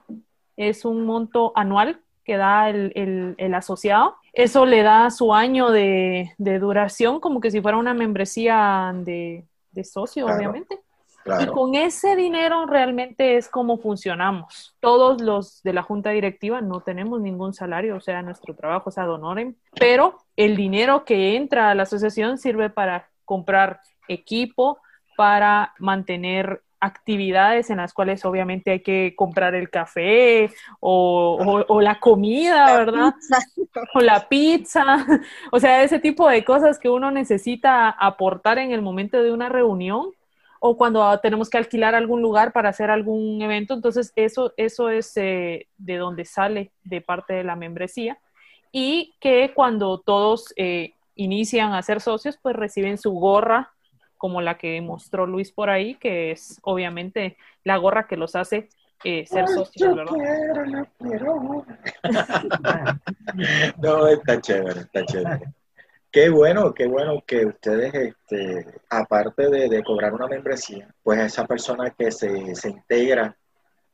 es 0.57 0.85
un 0.85 1.05
monto 1.05 1.53
anual 1.55 2.01
que 2.25 2.37
da 2.37 2.69
el, 2.71 2.93
el- 2.95 3.35
el 3.38 3.55
asociado. 3.55 4.17
Eso 4.33 4.67
le 4.67 4.83
da 4.83 5.11
su 5.11 5.33
año 5.35 5.71
de, 5.71 6.33
de 6.38 6.59
duración, 6.59 7.21
como 7.21 7.41
que 7.41 7.51
si 7.51 7.61
fuera 7.61 7.79
una 7.79 7.95
membresía 7.95 8.93
de, 8.95 9.45
de 9.73 9.85
socio, 9.85 10.25
Claro. 10.27 10.38
obviamente. 10.38 10.79
Y 11.41 11.47
con 11.47 11.75
ese 11.75 12.17
dinero 12.17 12.67
realmente 12.67 13.37
es 13.37 13.49
como 13.49 13.79
funcionamos. 13.79 14.75
Todos 14.81 15.21
los 15.21 15.62
de 15.62 15.73
la 15.73 15.83
junta 15.83 16.11
directiva 16.11 16.61
no 16.61 16.81
tenemos 16.81 17.21
ningún 17.21 17.53
salario, 17.55 17.97
o 17.97 18.01
sea, 18.01 18.23
nuestro 18.23 18.55
trabajo 18.55 18.91
es 18.91 18.99
ad 18.99 19.11
honorem, 19.11 19.55
pero 19.79 20.19
el 20.37 20.57
dinero 20.57 21.05
que 21.05 21.37
entra 21.37 21.71
a 21.71 21.75
la 21.75 21.83
asociación 21.85 22.38
sirve 22.38 22.71
para 22.71 23.09
comprar 23.25 23.81
equipo, 24.09 24.79
para 25.17 25.75
mantener 25.79 26.62
actividades 26.81 27.71
en 27.71 27.79
las 27.79 27.93
cuales 27.93 28.25
obviamente 28.25 28.71
hay 28.71 28.81
que 28.81 29.14
comprar 29.17 29.55
el 29.57 29.69
café 29.69 30.49
o, 30.79 31.37
o- 31.69 31.75
o 31.75 31.81
la 31.81 31.99
comida, 31.99 32.77
¿verdad? 32.77 33.12
o 33.95 34.01
la 34.01 34.29
pizza, 34.29 34.85
o 35.53 35.59
sea, 35.59 35.83
ese 35.83 35.99
tipo 35.99 36.29
de 36.29 36.45
cosas 36.45 36.79
que 36.79 36.88
uno 36.88 37.11
necesita 37.11 37.91
aportar 37.91 38.59
en 38.59 38.71
el 38.71 38.81
momento 38.81 39.21
de 39.23 39.33
una 39.33 39.49
reunión 39.49 40.11
o 40.61 40.77
cuando 40.77 41.18
tenemos 41.21 41.49
que 41.51 41.59
alquilar 41.59 41.94
algún 41.94 42.23
lugar 42.23 42.53
para 42.53 42.71
hacer 42.71 42.90
algún 42.90 43.40
evento. 43.42 43.75
Entonces, 43.75 44.12
eso, 44.16 44.53
eso 44.57 44.90
es 44.90 45.16
eh, 45.16 45.68
de 45.77 45.97
donde 45.97 46.25
sale 46.25 46.73
de 46.85 47.01
parte 47.01 47.35
de 47.35 47.44
la 47.44 47.57
membresía. 47.57 48.18
Y 48.73 49.14
que 49.21 49.53
cuando 49.55 49.99
todos 49.99 50.53
eh, 50.57 50.94
inician 51.14 51.73
a 51.73 51.83
ser 51.83 52.01
socios, 52.01 52.38
pues 52.40 52.57
reciben 52.57 52.99
su 52.99 53.12
gorra, 53.12 53.73
como 54.16 54.40
la 54.40 54.59
que 54.59 54.81
mostró 54.81 55.27
Luis 55.27 55.53
por 55.53 55.71
ahí, 55.71 55.94
que 55.94 56.33
es 56.33 56.59
obviamente 56.62 57.37
la 57.64 57.77
gorra 57.77 58.07
que 58.07 58.16
los 58.16 58.35
hace 58.35 58.68
eh, 59.05 59.25
ser 59.27 59.47
socios, 59.49 59.94
¿verdad? 59.94 60.12
No, 63.81 64.09
está 64.09 64.40
chévere, 64.40 64.81
está 64.81 65.05
chévere. 65.05 65.55
Qué 66.11 66.31
bueno, 66.31 66.73
qué 66.73 66.87
bueno 66.87 67.23
que 67.27 67.44
ustedes, 67.44 67.92
este, 67.92 68.66
aparte 68.88 69.51
de, 69.51 69.68
de 69.68 69.85
cobrar 69.85 70.14
una 70.14 70.27
membresía, 70.27 70.88
pues 71.03 71.18
a 71.18 71.27
esa 71.27 71.47
persona 71.47 71.94
que 71.97 72.11
se, 72.11 72.55
se 72.55 72.71
integra 72.71 73.37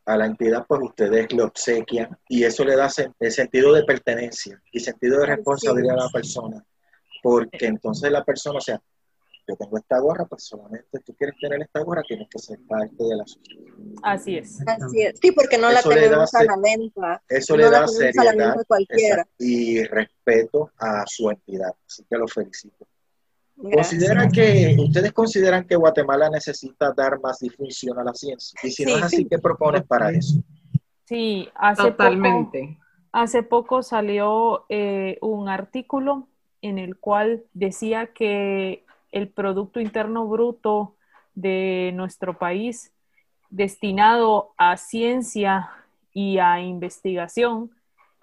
a 0.07 0.16
la 0.16 0.27
entidad, 0.27 0.64
pues 0.68 0.81
ustedes 0.83 1.33
le 1.33 1.42
obsequian 1.42 2.16
y 2.29 2.44
eso 2.44 2.64
le 2.64 2.77
da 2.77 2.88
el 3.18 3.33
sentido 3.33 3.72
de 3.72 3.85
pertenencia 3.85 4.61
y 4.70 4.81
sentido 4.81 5.20
de 5.20 5.27
responsabilidad 5.27 5.98
a 5.98 6.05
la 6.05 6.11
persona, 6.11 6.64
porque 7.22 7.66
entonces 7.66 8.12
la 8.12 8.22
persona, 8.22 8.59
o 8.59 8.61
sea, 8.61 8.81
yo 9.46 9.57
tengo 9.57 9.76
esta 9.76 9.98
gorra, 9.98 10.24
pues 10.24 10.44
solamente 10.44 11.00
tú 11.04 11.14
quieres 11.14 11.37
tener 11.40 11.61
esta 11.62 11.80
gorra, 11.80 12.02
tienes 12.07 12.28
que 12.30 12.38
ser 12.38 12.59
parte 12.66 12.96
de 12.98 13.16
la 13.16 13.22
asociación. 13.24 13.94
Así 14.02 14.37
es. 14.38 14.61
Así 14.66 15.02
es. 15.02 15.18
Sí, 15.20 15.33
porque 15.33 15.59
no 15.59 15.68
Eso 15.68 15.88
la 15.90 15.94
da 15.96 16.02
tenemos 16.02 16.35
a 16.35 16.44
la 16.44 16.57
venta. 16.62 17.22
Eso 17.28 17.52
No 17.54 17.57
le 17.59 17.62
la 17.64 17.70
da 17.70 17.87
tenemos 17.87 18.18
a 18.18 18.24
la 18.24 18.87
seriedad 18.87 19.26
y 19.38 19.83
respeto 19.85 20.70
a 20.78 21.04
su 21.07 21.30
entidad, 21.30 21.74
así 21.87 22.04
que 22.09 22.16
lo 22.16 22.26
felicito. 22.28 22.87
Gracias. 23.57 23.88
¿Consideran 23.90 24.30
que, 24.33 24.76
¿Ustedes 24.80 25.12
consideran 25.12 25.66
que 25.66 25.76
Guatemala 25.76 26.28
necesita 26.28 26.92
dar 26.92 27.20
más 27.20 27.38
difusión 27.38 27.98
a 27.98 28.04
la 28.04 28.12
ciencia? 28.14 28.59
Y 28.62 28.70
si 28.70 28.85
no 28.85 28.90
Sí. 28.92 28.96
es 28.96 29.02
así, 29.04 29.24
¿qué 29.26 29.38
propones 29.38 29.85
para 29.85 30.11
eso? 30.11 30.42
Sí, 31.04 31.48
hace 31.54 31.83
poco, 31.83 31.92
Totalmente. 31.92 32.78
Hace 33.12 33.42
poco 33.44 33.83
salió 33.85 34.64
eh, 34.68 35.18
un 35.20 35.48
artículo 35.48 36.26
en 36.62 36.78
el 36.78 36.96
cual 36.96 37.44
decía 37.52 38.09
que 38.12 38.85
el 39.14 39.29
Producto 39.29 39.81
Interno 39.81 40.27
Bruto 40.27 40.96
de 41.35 41.92
nuestro 41.94 42.37
país 42.38 42.92
destinado 43.48 44.53
a 44.59 44.77
ciencia 44.77 45.70
y 46.12 46.38
a 46.38 46.61
investigación 46.61 47.70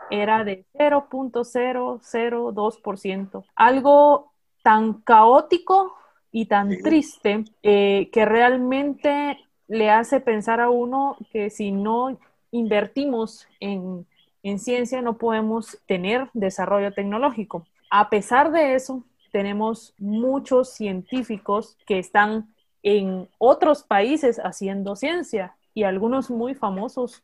era 0.10 0.43
de 0.43 0.65
0.002%. 0.77 3.43
Algo 3.56 4.32
tan 4.63 4.93
caótico 5.01 5.95
y 6.32 6.45
tan 6.45 6.71
Sí. 6.71 6.84
triste 6.84 7.45
eh, 7.63 8.10
que 8.12 8.25
realmente 8.25 9.39
le 9.67 9.89
hace 9.89 10.19
pensar 10.19 10.60
a 10.60 10.69
uno 10.69 11.17
que 11.32 11.49
si 11.49 11.71
no 11.71 12.17
invertimos 12.51 13.47
en, 13.60 14.06
en 14.43 14.60
ciencia 14.60 15.01
no 15.01 15.17
podemos 15.17 15.80
tener 15.88 16.30
desarrollo 16.34 16.93
tecnológico. 16.93 17.65
A 17.89 18.10
pesar 18.10 18.51
de 18.51 18.75
eso, 18.75 19.04
tenemos 19.31 19.93
muchos 19.97 20.69
científicos 20.73 21.77
que 21.85 21.99
están 21.99 22.53
en 22.83 23.29
otros 23.37 23.83
países 23.83 24.39
haciendo 24.43 24.95
ciencia 24.95 25.55
y 25.73 25.83
algunos 25.83 26.29
muy 26.29 26.53
famosos, 26.55 27.23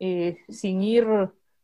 eh, 0.00 0.38
sin 0.48 0.82
ir 0.82 1.06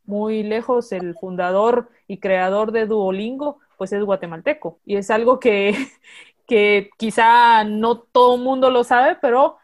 muy 0.04 0.42
lejos, 0.42 0.92
el 0.92 1.14
fundador 1.14 1.88
y 2.06 2.18
creador 2.18 2.72
de 2.72 2.86
Duolingo, 2.86 3.58
pues 3.76 3.92
es 3.92 4.02
guatemalteco. 4.04 4.78
Y 4.84 4.96
es 4.96 5.10
algo 5.10 5.40
que, 5.40 5.74
que 6.46 6.90
quizá 6.96 7.64
no 7.64 7.98
todo 7.98 8.36
el 8.36 8.42
mundo 8.42 8.70
lo 8.70 8.84
sabe, 8.84 9.16
pero 9.20 9.56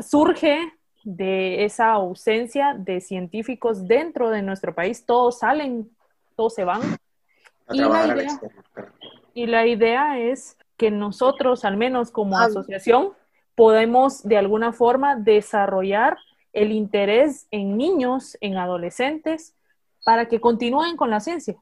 surge 0.00 0.58
de 1.02 1.64
esa 1.64 1.92
ausencia 1.92 2.74
de 2.78 3.00
científicos 3.00 3.86
dentro 3.86 4.30
de 4.30 4.42
nuestro 4.42 4.74
país. 4.74 5.04
Todos 5.04 5.40
salen, 5.40 5.90
todos 6.36 6.54
se 6.54 6.64
van. 6.64 6.80
A 7.66 7.74
Y 7.74 7.78
la 7.78 8.06
idea-. 8.06 8.40
Y 9.34 9.46
la 9.46 9.66
idea 9.66 10.18
es 10.18 10.56
que 10.76 10.90
nosotros, 10.90 11.64
al 11.64 11.76
menos 11.76 12.10
como 12.10 12.38
Ah. 12.38 12.44
asociación, 12.44 13.12
podemos 13.54 14.22
de 14.22 14.36
alguna 14.38 14.72
forma 14.72 15.16
desarrollar 15.16 16.16
el 16.52 16.72
interés 16.72 17.46
en 17.50 17.76
niños, 17.76 18.36
en 18.40 18.56
adolescentes, 18.56 19.54
para 20.04 20.26
que 20.26 20.40
continúen 20.40 20.96
con 20.96 21.10
la 21.10 21.20
ciencia, 21.20 21.56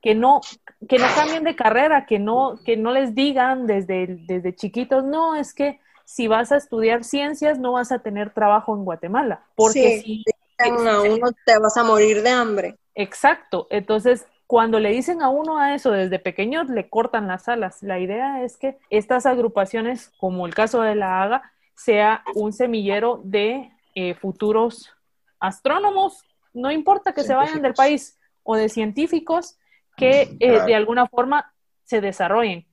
que 0.00 0.14
no, 0.14 0.40
que 0.88 0.98
no 0.98 1.06
cambien 1.14 1.44
de 1.44 1.56
carrera, 1.56 2.06
que 2.06 2.18
no, 2.18 2.58
que 2.64 2.76
no 2.76 2.92
les 2.92 3.14
digan 3.14 3.66
desde, 3.66 4.06
desde 4.26 4.54
chiquitos, 4.54 5.04
no, 5.04 5.34
es 5.34 5.52
que 5.54 5.80
si 6.04 6.26
vas 6.28 6.52
a 6.52 6.56
estudiar 6.56 7.04
ciencias 7.04 7.58
no 7.58 7.72
vas 7.72 7.92
a 7.92 7.98
tener 8.00 8.30
trabajo 8.32 8.74
en 8.74 8.84
Guatemala, 8.84 9.44
porque 9.54 10.00
Sí. 10.04 10.22
si 10.24 10.24
A 10.58 11.00
uno 11.02 11.30
te 11.46 11.58
vas 11.58 11.76
a 11.78 11.84
morir 11.84 12.22
de 12.22 12.28
hambre. 12.30 12.76
Exacto. 12.94 13.66
Entonces, 13.70 14.26
cuando 14.50 14.80
le 14.80 14.90
dicen 14.90 15.22
a 15.22 15.28
uno 15.28 15.60
a 15.60 15.76
eso 15.76 15.92
desde 15.92 16.18
pequeño, 16.18 16.64
le 16.64 16.88
cortan 16.88 17.28
las 17.28 17.48
alas. 17.48 17.84
La 17.84 18.00
idea 18.00 18.42
es 18.42 18.56
que 18.56 18.78
estas 18.90 19.24
agrupaciones, 19.24 20.08
como 20.18 20.44
el 20.44 20.54
caso 20.54 20.82
de 20.82 20.96
la 20.96 21.22
AGA, 21.22 21.52
sea 21.76 22.24
un 22.34 22.52
semillero 22.52 23.20
de 23.22 23.70
eh, 23.94 24.14
futuros 24.14 24.92
astrónomos, 25.38 26.24
no 26.52 26.72
importa 26.72 27.12
que 27.12 27.22
se 27.22 27.32
vayan 27.32 27.62
del 27.62 27.74
país, 27.74 28.18
o 28.42 28.56
de 28.56 28.68
científicos 28.68 29.56
que 29.96 30.22
eh, 30.22 30.36
Claro. 30.40 30.66
de 30.66 30.74
alguna 30.74 31.06
forma 31.06 31.54
se 31.84 32.00
desarrollen. 32.00 32.66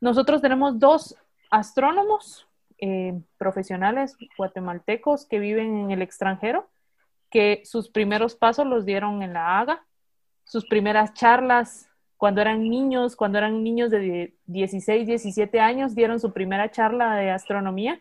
Nosotros 0.00 0.42
tenemos 0.42 0.80
dos 0.80 1.14
astrónomos 1.52 2.48
eh, 2.78 3.14
profesionales 3.38 4.16
guatemaltecos 4.36 5.24
que 5.24 5.38
viven 5.38 5.78
en 5.78 5.92
el 5.92 6.02
extranjero, 6.02 6.68
que 7.30 7.62
sus 7.64 7.90
primeros 7.90 8.34
pasos 8.34 8.66
los 8.66 8.84
dieron 8.84 9.22
en 9.22 9.34
la 9.34 9.60
AGA, 9.60 9.86
sus 10.46 10.64
primeras 10.66 11.12
charlas 11.12 11.90
cuando 12.16 12.40
eran 12.40 12.68
niños, 12.70 13.14
cuando 13.14 13.36
eran 13.36 13.62
niños 13.62 13.90
de 13.90 14.34
16, 14.46 15.06
17 15.06 15.60
años, 15.60 15.94
dieron 15.94 16.18
su 16.18 16.32
primera 16.32 16.70
charla 16.70 17.14
de 17.16 17.30
astronomía 17.30 18.00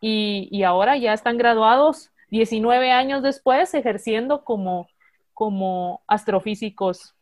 y, 0.00 0.48
y 0.52 0.62
ahora 0.62 0.96
ya 0.96 1.12
están 1.12 1.38
graduados 1.38 2.12
19 2.30 2.92
años 2.92 3.22
después 3.22 3.74
ejerciendo 3.74 4.44
como, 4.44 4.88
como 5.34 6.02
astrofísicos 6.06 7.16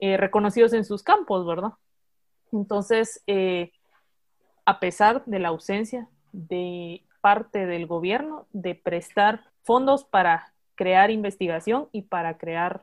eh, 0.00 0.16
reconocidos 0.16 0.72
en 0.72 0.84
sus 0.84 1.02
campos, 1.02 1.46
¿verdad? 1.46 1.72
Entonces, 2.52 3.22
eh, 3.26 3.72
a 4.64 4.80
pesar 4.80 5.24
de 5.24 5.38
la 5.38 5.48
ausencia 5.48 6.08
de 6.32 7.04
parte 7.20 7.66
del 7.66 7.86
gobierno 7.86 8.46
de 8.52 8.74
prestar 8.74 9.44
fondos 9.62 10.04
para 10.04 10.52
crear 10.74 11.10
investigación 11.10 11.88
y 11.92 12.02
para 12.02 12.38
crear 12.38 12.82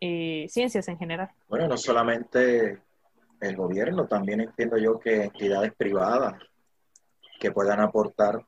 eh, 0.00 0.46
ciencias 0.48 0.88
en 0.88 0.98
general. 0.98 1.30
Bueno, 1.48 1.68
no 1.68 1.76
solamente 1.76 2.78
el 3.40 3.56
gobierno, 3.56 4.06
también 4.06 4.40
entiendo 4.40 4.76
yo 4.78 4.98
que 4.98 5.24
entidades 5.24 5.72
privadas 5.74 6.34
que 7.38 7.52
puedan 7.52 7.80
aportar 7.80 8.44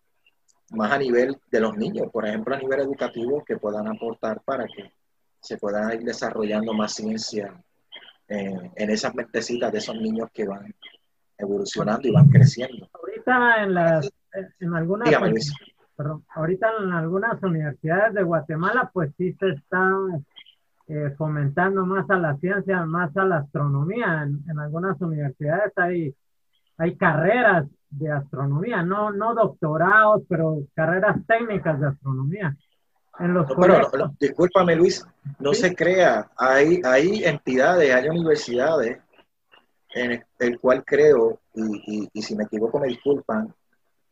más 0.71 0.93
a 0.93 0.99
nivel 0.99 1.37
de 1.51 1.61
los 1.61 1.77
niños, 1.77 2.09
por 2.13 2.27
ejemplo, 2.27 2.55
a 2.55 2.59
nivel 2.59 2.81
educativo, 2.81 3.45
que 3.45 3.57
puedan 3.57 3.87
aportar 3.89 4.41
para 4.43 4.67
que 4.67 4.93
se 5.41 5.57
puedan 5.57 5.93
ir 5.93 6.03
desarrollando 6.05 6.73
más 6.75 6.95
ciencia 6.95 7.55
en, 8.27 8.73
en 8.75 8.91
esas 8.91 9.15
mentecitas 9.15 9.73
de 9.73 9.79
esos 9.79 9.97
niños 9.97 10.29
que 10.33 10.47
van 10.47 10.75
evolucionando 11.39 12.09
y 12.09 12.11
van 12.11 12.29
creciendo. 12.29 12.89
Ahorita 12.93 13.63
en 13.63 13.75
las, 13.75 14.11
en 14.61 14.75
algunas, 14.75 15.09
Dígame, 15.09 15.31
Luis. 15.31 15.55
perdón, 15.97 16.25
ahorita 16.35 16.69
en 16.83 16.93
algunas 16.93 17.43
universidades 17.43 18.15
de 18.15 18.23
Guatemala, 18.23 18.91
pues 18.93 19.13
sí 19.17 19.33
se 19.39 19.51
está 19.51 19.91
eh, 20.88 21.14
fomentando 21.16 21.85
más 21.85 22.09
a 22.11 22.16
la 22.16 22.37
ciencia, 22.38 22.85
más 22.87 23.14
a 23.16 23.24
la 23.24 23.38
astronomía. 23.38 24.22
En, 24.24 24.42
en 24.51 24.59
algunas 24.59 25.01
universidades 25.01 25.72
hay, 25.77 26.14
hay 26.79 26.96
carreras 26.96 27.66
de 27.90 28.11
astronomía, 28.12 28.83
no, 28.83 29.11
no 29.11 29.35
doctorados, 29.35 30.22
pero 30.29 30.59
carreras 30.74 31.16
técnicas 31.27 31.81
de 31.81 31.87
astronomía. 31.88 32.57
En 33.18 33.35
los 33.35 33.48
No, 33.48 33.57
pero 33.57 33.81
no, 33.98 34.14
discúlpame, 34.20 34.77
Luis, 34.77 35.05
no 35.40 35.53
Sí. 35.53 35.62
se 35.62 35.74
crea. 35.74 36.31
Hay, 36.37 36.81
hay 36.85 37.24
entidades, 37.24 37.92
hay 37.94 38.09
universidades 38.09 38.98
en 39.94 40.22
el 40.38 40.61
cual 40.61 40.85
creo, 40.85 41.40
y, 41.55 42.03
y- 42.05 42.09
y 42.12 42.22
si 42.22 42.37
me 42.37 42.44
equivoco 42.44 42.79
me 42.79 42.88
disculpan, 42.88 43.53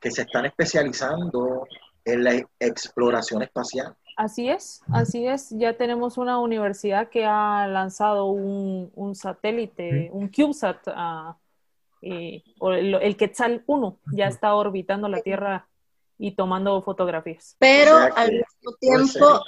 que 0.00 0.10
se 0.10 0.22
están 0.22 0.46
especializando 0.46 1.66
en 2.04 2.24
la 2.24 2.32
exploración 2.58 3.42
espacial. 3.42 3.94
Así 4.16 4.48
es, 4.48 4.80
así 4.90 5.26
es. 5.26 5.50
Ya 5.50 5.76
tenemos 5.76 6.16
una 6.16 6.38
universidad 6.38 7.10
que 7.10 7.26
ha 7.26 7.66
lanzado 7.68 8.26
un, 8.26 8.90
un 8.94 9.14
satélite, 9.14 10.08
un 10.10 10.28
CubeSat, 10.28 10.88
ah, 10.88 11.36
eh, 12.00 12.42
o 12.58 12.72
el, 12.72 12.94
el 12.94 13.16
Quetzal 13.16 13.62
1, 13.66 13.98
ya 14.12 14.26
está 14.28 14.54
orbitando 14.54 15.08
la 15.08 15.20
Tierra 15.20 15.68
y 16.18 16.32
tomando 16.32 16.80
fotografías. 16.82 17.56
Pero 17.58 17.94
O 17.94 17.98
sea 17.98 18.10
que 18.10 18.20
al 18.20 18.32
mismo 18.32 18.72
tiempo, 18.80 19.42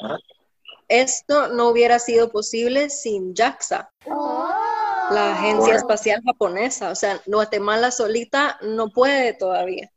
esto 0.89 1.49
no 1.49 1.69
hubiera 1.69 1.99
sido 1.99 2.31
posible 2.31 2.91
sin 2.91 3.35
JAXA, 3.35 3.91
la 4.07 5.33
Agencia. 5.33 5.77
Espacial 5.77 6.23
Japonesa. 6.25 6.91
O 6.91 6.95
sea, 6.95 7.21
Guatemala 7.27 7.91
solita 7.91 8.59
no 8.63 8.91
puede 8.91 9.33
todavía. 9.33 9.91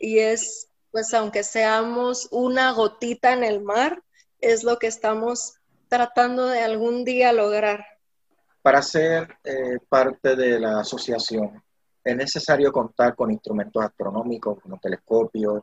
Y 0.00 0.18
es, 0.18 0.68
pues, 0.90 1.12
aunque 1.14 1.42
seamos 1.42 2.28
una 2.30 2.72
gotita 2.72 3.32
en 3.32 3.44
el 3.44 3.62
mar, 3.62 4.02
es 4.44 4.62
lo 4.64 4.78
que 4.78 4.86
estamos 4.86 5.58
tratando 5.88 6.46
de 6.46 6.60
algún 6.60 7.04
día 7.04 7.32
lograr. 7.32 7.84
Para 8.62 8.82
ser 8.82 9.36
eh, 9.44 9.78
parte 9.88 10.36
de 10.36 10.58
la 10.58 10.80
asociación, 10.80 11.62
es 12.02 12.16
necesario 12.16 12.70
contar 12.70 13.14
con 13.14 13.30
instrumentos 13.30 13.82
astronómicos 13.82 14.60
como 14.60 14.78
telescopios 14.78 15.62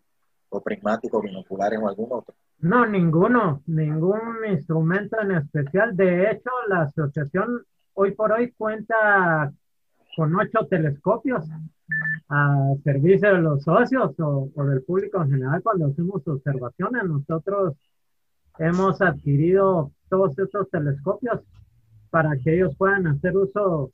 o 0.49 0.61
prismáticos, 0.61 1.21
binoculares 1.21 1.79
o 1.81 1.87
algún 1.87 2.07
otro. 2.11 2.33
No, 2.59 2.85
ninguno, 2.85 3.61
ningún 3.67 4.45
instrumento 4.47 5.19
en 5.21 5.31
especial. 5.31 5.95
De 5.95 6.29
hecho, 6.29 6.49
la 6.67 6.83
asociación 6.83 7.63
hoy 7.93 8.11
por 8.11 8.31
hoy 8.31 8.51
cuenta 8.51 9.51
con 10.15 10.35
ocho 10.35 10.67
telescopios 10.67 11.45
a 12.29 12.73
servicio 12.83 13.33
de 13.33 13.41
los 13.41 13.63
socios 13.63 14.19
o, 14.19 14.49
o 14.55 14.63
del 14.63 14.83
público 14.83 15.21
en 15.21 15.31
general 15.31 15.61
cuando 15.63 15.87
hacemos 15.87 16.27
observaciones. 16.27 17.03
Nosotros 17.05 17.75
hemos 18.59 19.01
adquirido 19.01 19.91
todos 20.09 20.37
estos 20.37 20.69
telescopios 20.69 21.41
para 22.09 22.35
que 22.37 22.55
ellos 22.55 22.75
puedan 22.77 23.07
hacer 23.07 23.35
uso 23.37 23.89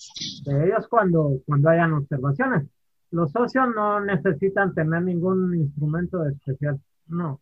de 0.45 0.65
ellos 0.65 0.87
cuando, 0.87 1.39
cuando 1.45 1.69
hayan 1.69 1.93
observaciones. 1.93 2.67
Los 3.11 3.31
socios 3.31 3.67
no 3.75 3.99
necesitan 3.99 4.73
tener 4.73 5.03
ningún 5.03 5.55
instrumento 5.55 6.25
especial, 6.25 6.79
no 7.07 7.39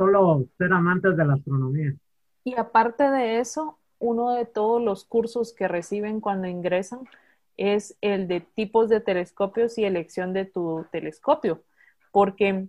solo 0.00 0.46
ser 0.56 0.72
amantes 0.72 1.14
de 1.14 1.26
la 1.26 1.34
astronomía. 1.34 1.92
Y 2.42 2.54
aparte 2.54 3.10
de 3.10 3.38
eso, 3.38 3.76
uno 3.98 4.30
de 4.30 4.46
todos 4.46 4.80
los 4.80 5.04
cursos 5.04 5.52
que 5.52 5.68
reciben 5.68 6.22
cuando 6.22 6.48
ingresan 6.48 7.00
es 7.58 7.98
el 8.00 8.26
de 8.26 8.40
tipos 8.40 8.88
de 8.88 9.00
telescopios 9.00 9.76
y 9.76 9.84
elección 9.84 10.32
de 10.32 10.46
tu 10.46 10.86
telescopio, 10.90 11.62
porque 12.12 12.66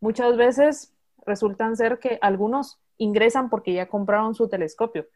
muchas 0.00 0.38
veces 0.38 0.94
resultan 1.26 1.76
ser 1.76 1.98
que 1.98 2.18
algunos 2.22 2.78
ingresan 3.00 3.50
porque 3.50 3.72
ya 3.72 3.88
compraron 3.88 4.34
su 4.34 4.48
telescopio, 4.48 5.06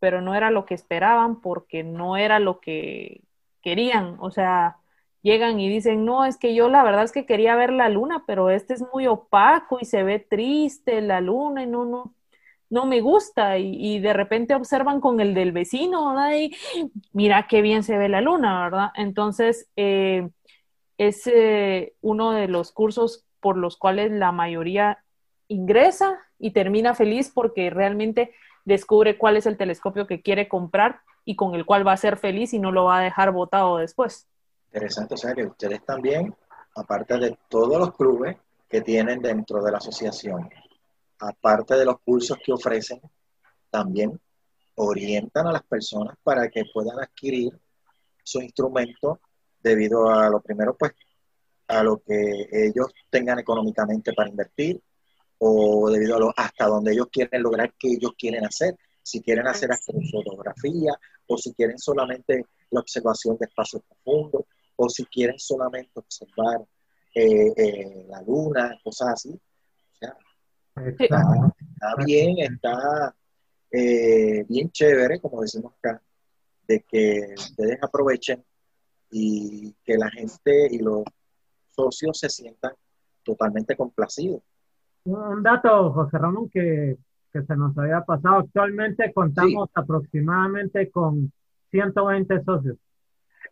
pero 0.00 0.20
no 0.20 0.34
era 0.34 0.50
lo 0.50 0.66
que 0.66 0.74
esperaban 0.74 1.40
porque 1.40 1.84
no 1.84 2.16
era 2.16 2.40
lo 2.40 2.60
que 2.60 3.22
querían, 3.62 4.16
o 4.20 4.30
sea, 4.30 4.78
llegan 5.22 5.60
y 5.60 5.68
dicen, 5.68 6.04
no, 6.04 6.24
es 6.24 6.36
que 6.36 6.54
yo 6.54 6.68
la 6.68 6.82
verdad 6.82 7.04
es 7.04 7.12
que 7.12 7.26
quería 7.26 7.56
ver 7.56 7.72
la 7.72 7.88
luna, 7.88 8.24
pero 8.26 8.50
este 8.50 8.74
es 8.74 8.84
muy 8.92 9.06
opaco 9.06 9.78
y 9.80 9.84
se 9.84 10.02
ve 10.02 10.18
triste 10.18 11.00
la 11.00 11.20
luna 11.20 11.62
y 11.62 11.66
no, 11.66 11.84
no, 11.84 12.14
no 12.70 12.86
me 12.86 13.00
gusta. 13.00 13.58
Y, 13.58 13.98
de 14.00 14.12
repente 14.12 14.54
observan 14.54 15.00
con 15.00 15.20
el 15.20 15.34
del 15.34 15.52
vecino, 15.52 16.10
¿verdad? 16.10 16.36
Y 16.36 16.56
mira 17.12 17.46
qué 17.48 17.62
bien 17.62 17.82
se 17.82 17.98
ve 17.98 18.08
la 18.08 18.20
luna, 18.20 18.64
¿verdad? 18.64 18.90
Entonces, 18.96 19.70
eh, 19.76 20.28
es 20.98 21.30
uno 22.00 22.32
de 22.32 22.48
los 22.48 22.72
cursos 22.72 23.24
por 23.40 23.56
los 23.56 23.76
cuales 23.76 24.10
la 24.10 24.32
mayoría 24.32 25.04
ingresa 25.48 26.18
y 26.38 26.52
termina 26.52 26.94
feliz 26.94 27.30
porque 27.34 27.70
realmente 27.70 28.34
descubre 28.64 29.18
cuál 29.18 29.36
es 29.36 29.46
el 29.46 29.56
telescopio 29.56 30.06
que 30.06 30.22
quiere 30.22 30.48
comprar 30.48 31.00
y 31.24 31.36
con 31.36 31.54
el 31.54 31.66
cual 31.66 31.86
va 31.86 31.92
a 31.92 31.96
ser 31.96 32.16
feliz 32.16 32.52
y 32.52 32.58
no 32.58 32.70
lo 32.70 32.84
va 32.84 32.98
a 32.98 33.02
dejar 33.02 33.32
botado 33.32 33.78
después. 33.78 34.28
Interesante, 34.72 35.14
o 35.14 35.16
sea 35.16 35.34
que 35.34 35.44
ustedes 35.44 35.84
también, 35.84 36.34
aparte 36.76 37.18
de 37.18 37.36
todos 37.48 37.78
los 37.78 37.94
clubes 37.96 38.36
que 38.68 38.82
tienen 38.82 39.20
dentro 39.20 39.62
de 39.62 39.72
la 39.72 39.78
asociación, 39.78 40.48
aparte 41.18 41.74
de 41.74 41.84
los 41.84 42.00
cursos 42.00 42.38
que 42.44 42.52
ofrecen, 42.52 43.00
también 43.70 44.20
orientan 44.76 45.46
a 45.46 45.52
las 45.52 45.62
personas 45.62 46.16
para 46.22 46.48
que 46.48 46.64
puedan 46.72 46.98
adquirir 47.00 47.58
su 48.22 48.40
instrumento 48.40 49.20
debido 49.60 50.08
a 50.08 50.28
lo 50.28 50.40
primero, 50.40 50.76
pues, 50.76 50.92
a 51.66 51.82
lo 51.82 51.98
que 51.98 52.48
ellos 52.52 52.86
tengan 53.10 53.38
económicamente 53.38 54.12
para 54.12 54.28
invertir 54.28 54.80
o 55.38 55.90
debido 55.90 56.16
a 56.16 56.18
lo, 56.18 56.34
hasta 56.36 56.66
donde 56.66 56.92
ellos 56.92 57.08
quieren 57.12 57.42
lograr 57.42 57.72
que 57.78 57.88
ellos 57.92 58.12
quieren 58.18 58.44
hacer. 58.44 58.76
Si 59.02 59.22
quieren 59.22 59.46
hacer 59.46 59.72
astrofotografía 59.72 60.92
o 61.26 61.38
si 61.38 61.54
quieren 61.54 61.78
solamente 61.78 62.44
la 62.70 62.80
observación 62.80 63.38
de 63.38 63.46
espacios 63.46 63.82
profundos 63.82 64.42
o 64.76 64.88
si 64.88 65.04
quieren 65.06 65.38
solamente 65.38 65.92
observar 65.94 66.60
eh, 67.14 67.52
eh, 67.56 68.06
la 68.08 68.22
luna, 68.22 68.78
cosas 68.82 69.08
así. 69.14 69.30
O 69.30 69.96
sea, 69.98 70.16
está, 70.86 71.22
está 71.58 72.04
bien, 72.04 72.38
está 72.38 73.14
eh, 73.70 74.44
bien 74.48 74.70
chévere, 74.70 75.20
como 75.20 75.42
decimos 75.42 75.72
acá, 75.78 76.02
de 76.66 76.84
que 76.88 77.34
ustedes 77.36 77.78
aprovechen 77.82 78.44
y 79.10 79.72
que 79.84 79.96
la 79.96 80.10
gente 80.10 80.68
y 80.70 80.78
los 80.78 81.02
socios 81.70 82.18
se 82.18 82.28
sientan 82.28 82.72
totalmente 83.22 83.76
complacidos. 83.76 84.42
Un 85.08 85.42
dato, 85.42 85.92
José 85.92 86.18
Ramón, 86.18 86.50
que, 86.50 86.96
que 87.32 87.42
se 87.42 87.56
nos 87.56 87.76
había 87.78 88.02
pasado. 88.02 88.40
Actualmente 88.40 89.12
contamos 89.12 89.70
aproximadamente 89.74 90.90
con 90.90 91.32
120 91.70 92.44
socios. 92.44 92.76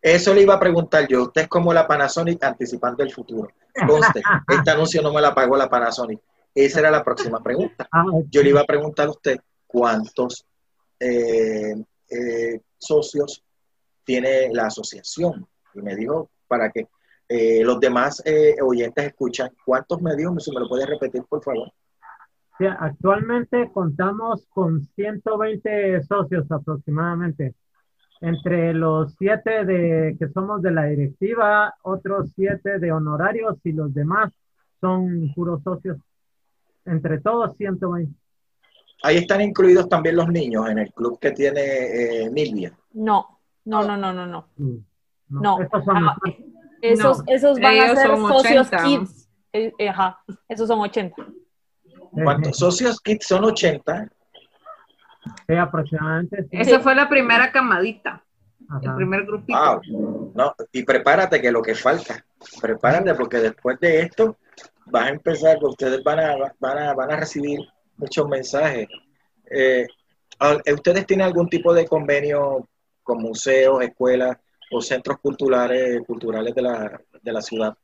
Eso 0.01 0.33
le 0.33 0.43
iba 0.43 0.53
a 0.53 0.59
preguntar 0.59 1.07
yo. 1.07 1.23
Usted 1.23 1.43
es 1.43 1.47
como 1.47 1.73
la 1.73 1.87
Panasonic 1.87 2.43
anticipando 2.43 3.03
el 3.03 3.11
futuro. 3.11 3.49
Conste, 3.87 4.21
este 4.47 4.69
anuncio 4.71 5.01
no 5.01 5.11
me 5.11 5.21
la 5.21 5.33
pagó 5.33 5.57
la 5.57 5.69
Panasonic. 5.69 6.19
Esa 6.53 6.79
era 6.79 6.91
la 6.91 7.03
próxima 7.03 7.41
pregunta. 7.41 7.87
Ah, 7.91 8.05
Yo 8.29 8.43
le 8.43 8.49
iba 8.49 8.61
a 8.61 8.65
preguntar 8.65 9.07
a 9.07 9.11
usted 9.11 9.39
cuántos 9.65 10.45
eh, 10.99 11.75
eh, 12.09 12.61
socios 12.77 13.43
tiene 14.03 14.49
la 14.53 14.67
asociación. 14.67 15.47
Y 15.73 15.81
me 15.81 15.95
dijo 15.95 16.29
para 16.47 16.69
que 16.69 16.87
eh, 17.29 17.61
los 17.63 17.79
demás 17.79 18.21
eh, 18.25 18.55
oyentes 18.61 19.05
escuchan. 19.05 19.49
¿Cuántos 19.65 20.01
medios? 20.01 20.43
Si 20.43 20.51
me 20.51 20.59
lo 20.61 20.67
puede 20.69 20.85
repetir, 20.85 21.23
por 21.27 21.43
favor. 21.43 21.71
sí, 22.57 22.65
actualmente 22.65 23.69
contamos 23.73 24.45
con 24.49 24.81
120 24.95 26.03
socios 26.03 26.49
aproximadamente. 26.51 27.53
Entre 28.19 28.73
los 28.73 29.13
siete 29.13 29.63
de, 29.63 30.15
que 30.17 30.27
somos 30.29 30.61
de 30.63 30.71
la 30.71 30.85
directiva, 30.85 31.75
otros 31.83 32.31
siete 32.35 32.79
de 32.79 32.91
honorarios 32.91 33.57
y 33.63 33.73
los 33.73 33.93
demás 33.93 34.33
son 34.81 35.31
puros 35.35 35.61
socios. 35.63 35.97
Entre 36.85 37.19
todos 37.19 37.55
120. 37.57 38.11
Ahí 39.03 39.17
están 39.17 39.41
incluidos 39.41 39.87
también 39.87 40.15
los 40.15 40.27
niños 40.29 40.67
en 40.69 40.79
el 40.79 40.91
club 40.93 41.19
que 41.19 41.31
tiene 41.31 41.61
eh, 41.61 42.29
Milvia. 42.31 42.75
No, 42.93 43.39
no, 43.65 43.83
no, 43.85 43.95
no, 43.97 44.11
no, 44.13 44.25
no. 44.25 44.47
Mm, 44.57 44.77
No. 45.29 45.59
Estos 45.61 45.85
son 45.85 45.97
Ah, 45.97 46.17
los- 46.25 46.35
Esos, 46.81 47.19
No, 47.19 47.23
esos 47.27 47.59
van 47.59 47.79
a 47.79 47.95
ser 47.95 48.07
socios 48.17 48.67
80. 48.67 48.83
kids. 48.83 49.29
Eh, 49.53 49.73
eh, 49.77 49.89
ajá, 49.89 50.19
esos 50.47 50.67
son 50.67 50.79
80. 50.79 51.15
¿Cuántos 52.11 52.57
socios 52.57 52.99
kids 53.01 53.25
son 53.25 53.45
80? 53.45 54.09
Sí, 55.47 55.55
aproximadamente. 55.55 56.43
sí. 56.43 56.49
Esa 56.51 56.79
fue 56.79 56.95
la 56.95 57.09
primera 57.09 57.51
camadita, 57.51 58.23
el 58.81 58.95
primer 58.95 59.25
grupito. 59.25 59.57
Wow. 59.57 60.31
No, 60.35 60.53
y 60.71 60.83
prepárate 60.83 61.41
que 61.41 61.51
lo 61.51 61.61
que 61.61 61.75
falta. 61.75 62.23
Prepárate 62.61 63.13
porque 63.15 63.37
después 63.37 63.79
de 63.79 64.01
esto 64.01 64.37
vas 64.85 65.05
a 65.05 65.09
empezar, 65.09 65.57
ustedes 65.61 66.03
van 66.03 66.19
a, 66.19 66.35
van 66.59 66.77
a, 66.77 66.93
van 66.93 67.11
a 67.11 67.15
recibir 67.17 67.59
muchos 67.97 68.27
mensajes. 68.27 68.87
Eh, 69.49 69.85
¿Ustedes 70.73 71.05
tienen 71.05 71.25
algún 71.25 71.49
tipo 71.49 71.73
de 71.73 71.87
convenio 71.87 72.67
con 73.03 73.21
museos, 73.21 73.81
escuelas 73.81 74.37
o 74.71 74.81
centros 74.81 75.19
culturales, 75.19 76.01
culturales 76.05 76.53
de 76.53 76.61
la, 76.61 77.01
de 77.21 77.31
la 77.33 77.41
ciudad 77.41 77.77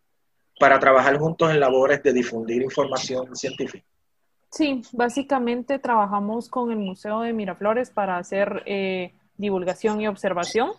para 0.59 0.79
trabajar 0.79 1.17
juntos 1.17 1.51
en 1.51 1.59
labores 1.59 2.01
de 2.03 2.13
difundir 2.13 2.61
información 2.61 3.35
científica? 3.35 3.85
Sí, 4.53 4.83
básicamente 4.91 5.79
trabajamos 5.79 6.47
con 6.47 6.71
el 6.71 6.77
Museo 6.77 7.21
de 7.21 7.33
Miraflores 7.33 7.89
para 7.89 8.17
hacer 8.17 8.61
eh, 8.67 9.13
divulgación 9.35 9.99
y 9.99 10.07
observación. 10.07 10.73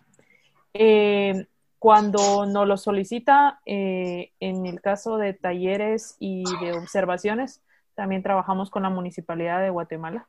Eh, 0.72 1.46
cuando 1.80 2.46
nos 2.46 2.68
lo 2.68 2.76
solicita, 2.76 3.61
eh, 3.66 4.30
en 4.38 4.66
el 4.66 4.80
caso 4.80 5.16
de 5.16 5.34
talleres 5.34 6.16
y 6.20 6.44
de 6.61 6.72
observaciones, 6.72 7.62
también 7.94 8.22
trabajamos 8.22 8.70
con 8.70 8.84
la 8.84 8.90
Municipalidad 8.90 9.61
de 9.61 9.70
Guatemala. 9.70 10.28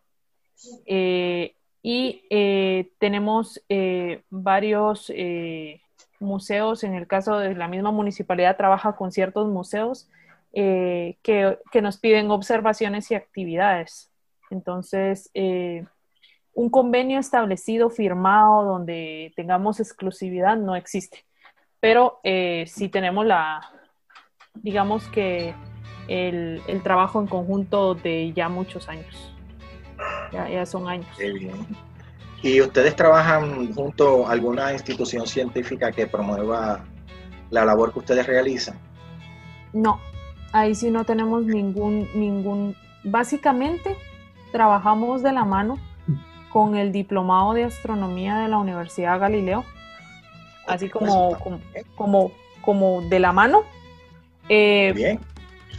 Y 1.87 2.23
eh, 2.31 2.89
tenemos 2.97 3.63
eh, 3.69 4.23
varios 4.31 5.11
eh, 5.13 5.81
museos, 6.19 6.83
en 6.83 6.95
el 6.95 7.05
caso 7.05 7.37
de 7.37 7.53
la 7.53 7.67
misma 7.67 7.91
municipalidad, 7.91 8.57
trabaja 8.57 8.95
con 8.95 9.11
ciertos 9.11 9.47
museos 9.49 10.09
eh, 10.51 11.19
que, 11.21 11.59
que 11.71 11.83
nos 11.83 11.99
piden 11.99 12.31
observaciones 12.31 13.11
y 13.11 13.13
actividades. 13.13 14.11
Entonces, 14.49 15.29
eh, 15.35 15.85
un 16.55 16.71
convenio 16.71 17.19
establecido, 17.19 17.91
firmado, 17.91 18.63
donde 18.63 19.31
tengamos 19.35 19.79
exclusividad, 19.79 20.57
no 20.57 20.75
existe. 20.75 21.23
Pero 21.79 22.19
sí 22.23 22.89
tenemos 22.89 23.27
la, 23.27 23.61
digamos 24.55 25.07
que 25.09 25.53
el, 26.07 26.63
el 26.67 26.81
trabajo 26.81 27.21
en 27.21 27.27
conjunto 27.27 27.93
de 27.93 28.33
ya 28.33 28.49
muchos 28.49 28.89
años. 28.89 29.34
Ya, 30.31 30.49
ya 30.49 30.65
son 30.65 30.87
años. 30.87 31.07
¿Y 32.41 32.61
ustedes 32.61 32.95
trabajan 32.95 33.73
junto 33.73 34.27
a 34.27 34.31
alguna 34.31 34.71
institución 34.73 35.25
científica 35.25 35.91
que 35.91 36.05
promueva 36.05 36.83
la 37.49 37.65
labor 37.65 37.91
que 37.91 37.99
ustedes 37.99 38.27
realizan? 38.27 38.77
No, 39.73 39.99
ahí 40.51 40.75
sí 40.75 40.91
no 40.91 41.05
tenemos 41.05 41.45
ningún, 41.45 42.07
ningún, 42.13 42.75
básicamente 43.03 43.95
trabajamos 44.51 45.23
de 45.23 45.31
la 45.31 45.43
mano 45.43 45.77
con 46.49 46.75
el 46.75 46.91
diplomado 46.91 47.53
de 47.53 47.65
astronomía 47.65 48.37
de 48.37 48.47
la 48.47 48.57
Universidad 48.57 49.19
Galileo, 49.19 49.65
así 50.67 50.87
como, 50.89 51.37
como, 51.39 51.59
como, 51.95 52.31
como 52.61 53.01
de 53.01 53.19
la 53.19 53.33
mano. 53.33 53.63
Eh, 54.47 54.93
Bien. 54.95 55.19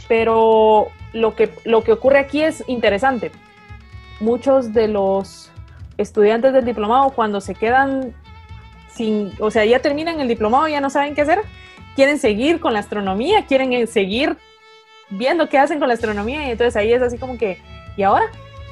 pero 0.07 0.89
lo 1.13 1.35
que, 1.35 1.51
lo 1.63 1.81
que 1.81 1.93
ocurre 1.93 2.19
aquí 2.19 2.43
es 2.43 2.63
interesante. 2.67 3.31
Muchos 4.19 4.73
de 4.73 4.87
los 4.87 5.51
estudiantes 5.97 6.53
del 6.53 6.65
diplomado, 6.65 7.09
cuando 7.11 7.41
se 7.41 7.55
quedan 7.55 8.13
sin, 8.93 9.31
o 9.39 9.51
sea, 9.51 9.63
ya 9.65 9.79
terminan 9.79 10.19
el 10.19 10.27
diplomado, 10.27 10.67
ya 10.67 10.81
no 10.81 10.89
saben 10.89 11.13
qué 11.15 11.21
hacer, 11.21 11.41
quieren 11.95 12.17
seguir 12.19 12.59
con 12.59 12.73
la 12.73 12.79
astronomía, 12.79 13.45
quieren 13.45 13.73
eh, 13.73 13.85
seguir 13.87 14.37
viendo 15.09 15.49
qué 15.49 15.57
hacen 15.59 15.79
con 15.79 15.87
la 15.87 15.93
astronomía, 15.93 16.47
y 16.47 16.51
entonces 16.51 16.75
ahí 16.75 16.91
es 16.91 17.01
así 17.01 17.17
como 17.17 17.37
que, 17.37 17.59
¿y 17.95 18.03
ahora? 18.03 18.25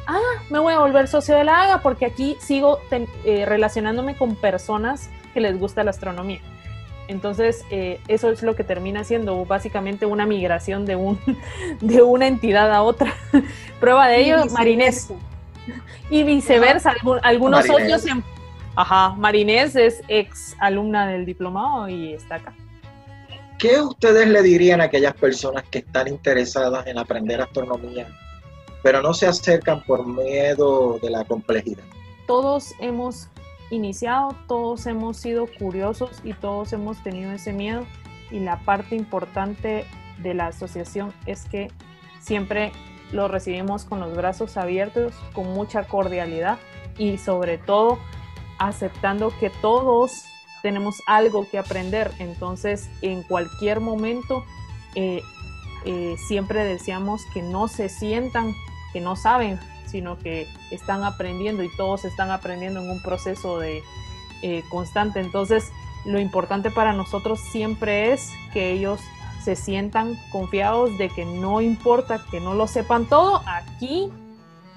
Ah, 0.07 0.19
me 0.49 0.59
voy 0.59 0.73
a 0.73 0.79
volver 0.79 1.07
socio 1.07 1.35
de 1.35 1.43
la 1.43 1.63
AGA 1.63 1.81
porque 1.81 2.05
aquí 2.05 2.37
sigo 2.39 2.79
ten- 2.89 3.07
eh, 3.23 3.45
relacionándome 3.45 4.15
con 4.15 4.35
personas 4.35 5.09
que 5.33 5.41
les 5.41 5.59
gusta 5.59 5.83
la 5.83 5.89
astronomía. 5.91 6.39
Entonces, 7.07 7.63
eh, 7.71 7.99
eso 8.07 8.29
es 8.31 8.41
lo 8.43 8.55
que 8.55 8.63
termina 8.63 9.03
siendo 9.03 9.45
básicamente 9.45 10.05
una 10.07 10.25
migración 10.25 10.85
de, 10.85 10.95
un, 10.95 11.19
de 11.81 12.01
una 12.03 12.27
entidad 12.27 12.71
a 12.71 12.81
otra. 12.83 13.13
Prueba 13.79 14.07
de 14.07 14.21
ello, 14.21 14.45
Y 14.45 14.49
Marinés. 14.49 15.09
Y 16.09 16.23
viceversa, 16.23 16.93
algu- 16.93 17.19
algunos 17.23 17.67
Marinés. 17.67 18.01
socios. 18.01 18.17
en- 18.17 18.23
Ajá, 18.77 19.15
Marinés 19.15 19.75
es 19.75 20.01
ex 20.09 20.55
alumna 20.59 21.07
del 21.07 21.25
diplomado 21.25 21.87
y 21.87 22.13
está 22.13 22.35
acá. 22.35 22.53
¿Qué 23.57 23.79
ustedes 23.79 24.27
le 24.27 24.41
dirían 24.41 24.81
a 24.81 24.85
aquellas 24.85 25.13
personas 25.13 25.63
que 25.71 25.79
están 25.79 26.09
interesadas 26.09 26.85
en 26.87 26.97
aprender 26.97 27.39
astronomía, 27.41 28.07
pero 28.83 29.01
no 29.01 29.13
se 29.13 29.27
acercan 29.27 29.81
por 29.83 30.05
miedo 30.05 30.99
de 31.01 31.09
la 31.09 31.23
complejidad? 31.23 31.83
Todos 32.27 32.73
hemos 32.81 33.29
iniciado, 33.71 34.35
todos 34.47 34.85
hemos 34.87 35.15
sido 35.17 35.47
curiosos 35.57 36.19
y 36.25 36.33
todos 36.33 36.73
hemos 36.73 37.01
tenido 37.01 37.31
ese 37.31 37.53
miedo. 37.53 37.85
Y 38.29 38.39
la 38.39 38.59
parte 38.59 38.95
importante 38.95 39.85
de 40.17 40.33
la 40.33 40.47
asociación 40.47 41.13
es 41.25 41.45
que 41.45 41.69
siempre 42.19 42.73
lo 43.11 43.27
recibimos 43.27 43.85
con 43.85 43.99
los 43.99 44.15
brazos 44.15 44.57
abiertos, 44.57 45.13
con 45.33 45.53
mucha 45.53 45.83
cordialidad 45.83 46.57
y 46.97 47.17
sobre 47.17 47.57
todo 47.57 47.99
aceptando 48.57 49.31
que 49.39 49.49
todos 49.49 50.25
tenemos 50.61 51.01
algo 51.05 51.47
que 51.49 51.57
aprender. 51.57 52.11
Entonces, 52.19 52.89
en 53.01 53.23
cualquier 53.23 53.79
momento, 53.79 54.43
eh, 54.95 55.21
eh, 55.85 56.15
siempre 56.27 56.63
deseamos 56.63 57.21
que 57.33 57.41
no 57.41 57.67
se 57.67 57.89
sientan 57.89 58.53
que 58.91 59.01
no 59.01 59.15
saben, 59.15 59.59
sino 59.85 60.17
que 60.17 60.47
están 60.71 61.03
aprendiendo 61.03 61.63
y 61.63 61.69
todos 61.75 62.05
están 62.05 62.31
aprendiendo 62.31 62.79
en 62.81 62.89
un 62.89 63.01
proceso 63.01 63.59
de 63.59 63.83
eh, 64.41 64.63
constante. 64.69 65.19
Entonces, 65.19 65.69
lo 66.05 66.19
importante 66.19 66.71
para 66.71 66.93
nosotros 66.93 67.39
siempre 67.39 68.13
es 68.13 68.31
que 68.53 68.71
ellos 68.71 69.01
se 69.45 69.55
sientan 69.55 70.17
confiados 70.31 70.97
de 70.97 71.09
que 71.09 71.23
no 71.23 71.61
importa 71.61 72.21
que 72.31 72.39
no 72.39 72.55
lo 72.55 72.67
sepan 72.67 73.07
todo, 73.07 73.41
aquí 73.45 74.11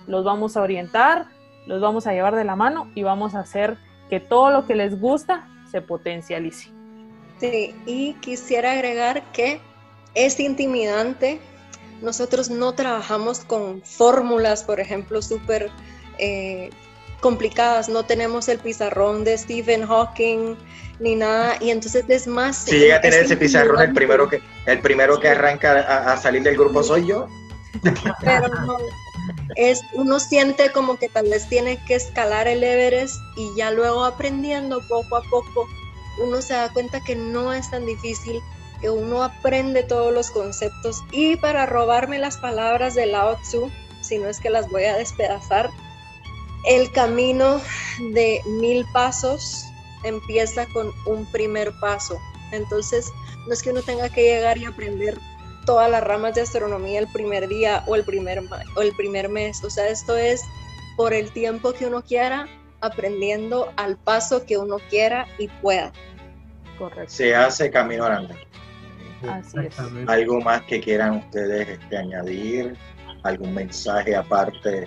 los 0.06 0.24
vamos 0.24 0.56
a 0.56 0.62
orientar, 0.62 1.26
los 1.66 1.80
vamos 1.80 2.06
a 2.06 2.12
llevar 2.12 2.36
de 2.36 2.44
la 2.44 2.54
mano 2.54 2.90
y 2.94 3.02
vamos 3.02 3.34
a 3.34 3.40
hacer 3.40 3.78
que 4.10 4.20
todo 4.20 4.50
lo 4.50 4.66
que 4.66 4.74
les 4.74 5.00
gusta 5.00 5.48
se 5.70 5.80
potencialice. 5.80 6.70
Sí, 7.38 7.74
y 7.86 8.14
quisiera 8.14 8.72
agregar 8.72 9.22
que 9.32 9.60
es 10.14 10.38
intimidante 10.38 11.40
nosotros 12.02 12.48
no 12.50 12.74
trabajamos 12.74 13.40
con 13.40 13.82
fórmulas, 13.82 14.62
por 14.62 14.80
ejemplo, 14.80 15.20
súper 15.20 15.70
eh, 16.18 16.70
complicadas, 17.20 17.88
no 17.88 18.04
tenemos 18.04 18.48
el 18.48 18.58
pizarrón 18.58 19.24
de 19.24 19.36
Stephen 19.36 19.86
Hawking 19.86 20.56
ni 21.00 21.14
nada, 21.14 21.56
y 21.60 21.70
entonces 21.70 22.04
es 22.08 22.26
más... 22.26 22.56
Si 22.56 22.78
llega 22.78 22.96
a 22.96 23.00
tener 23.00 23.20
es 23.20 23.26
ese 23.26 23.36
pizarrón, 23.36 23.80
el 23.80 23.92
primero 23.92 24.28
que, 24.28 24.42
el 24.66 24.80
primero 24.80 25.20
que 25.20 25.28
arranca 25.28 25.72
a, 25.80 26.12
a 26.12 26.16
salir 26.16 26.42
del 26.42 26.56
grupo 26.56 26.82
soy 26.82 27.06
yo. 27.06 27.28
pero 28.20 28.48
no, 28.48 28.76
es, 29.56 29.80
uno 29.94 30.20
siente 30.20 30.70
como 30.72 30.96
que 30.98 31.08
tal 31.08 31.28
vez 31.28 31.48
tiene 31.48 31.82
que 31.86 31.94
escalar 31.94 32.48
el 32.48 32.62
Everest 32.62 33.16
y 33.36 33.56
ya 33.56 33.70
luego 33.70 34.04
aprendiendo 34.04 34.80
poco 34.88 35.16
a 35.16 35.22
poco, 35.22 35.68
uno 36.22 36.42
se 36.42 36.54
da 36.54 36.72
cuenta 36.72 37.00
que 37.00 37.16
no 37.16 37.52
es 37.52 37.70
tan 37.70 37.86
difícil, 37.86 38.40
que 38.80 38.90
uno 38.90 39.22
aprende 39.22 39.82
todos 39.82 40.12
los 40.12 40.30
conceptos 40.30 41.02
y 41.12 41.36
para 41.36 41.66
robarme 41.66 42.18
las 42.18 42.36
palabras 42.36 42.94
de 42.94 43.06
Lao 43.06 43.36
Tzu, 43.42 43.70
si 44.00 44.18
no 44.18 44.28
es 44.28 44.40
que 44.40 44.50
las 44.50 44.68
voy 44.70 44.84
a 44.84 44.96
despedazar, 44.96 45.70
el 46.64 46.90
camino 46.92 47.60
de 48.12 48.40
mil 48.60 48.84
pasos 48.92 49.64
empieza 50.04 50.66
con 50.66 50.92
un 51.06 51.24
primer 51.26 51.72
paso. 51.80 52.18
Entonces, 52.52 53.10
no 53.46 53.52
es 53.52 53.62
que 53.62 53.70
uno 53.70 53.82
tenga 53.82 54.08
que 54.08 54.22
llegar 54.22 54.58
y 54.58 54.64
aprender 54.64 55.18
todas 55.64 55.90
las 55.90 56.02
ramas 56.02 56.34
de 56.34 56.42
astronomía 56.42 57.00
el 57.00 57.08
primer 57.08 57.48
día 57.48 57.84
o 57.86 57.94
el 57.94 58.04
primer, 58.04 58.42
o 58.74 58.82
el 58.82 58.92
primer 58.92 59.28
mes. 59.28 59.62
O 59.64 59.70
sea, 59.70 59.88
esto 59.88 60.16
es 60.16 60.42
por 60.96 61.12
el 61.12 61.30
tiempo 61.32 61.72
que 61.72 61.86
uno 61.86 62.02
quiera, 62.02 62.48
aprendiendo 62.80 63.72
al 63.76 63.96
paso 63.96 64.46
que 64.46 64.56
uno 64.56 64.78
quiera 64.88 65.26
y 65.38 65.48
pueda. 65.48 65.92
Correcto. 66.78 67.12
Se 67.12 67.34
hace 67.34 67.70
camino 67.70 68.04
grande. 68.04 68.34
Así 69.28 69.58
es. 69.58 69.66
Exactamente. 69.66 70.12
¿Algo 70.12 70.40
más 70.40 70.62
que 70.62 70.80
quieran 70.80 71.16
ustedes 71.16 71.68
este, 71.68 71.96
añadir? 71.96 72.76
¿Algún 73.24 73.52
mensaje 73.52 74.14
aparte 74.14 74.86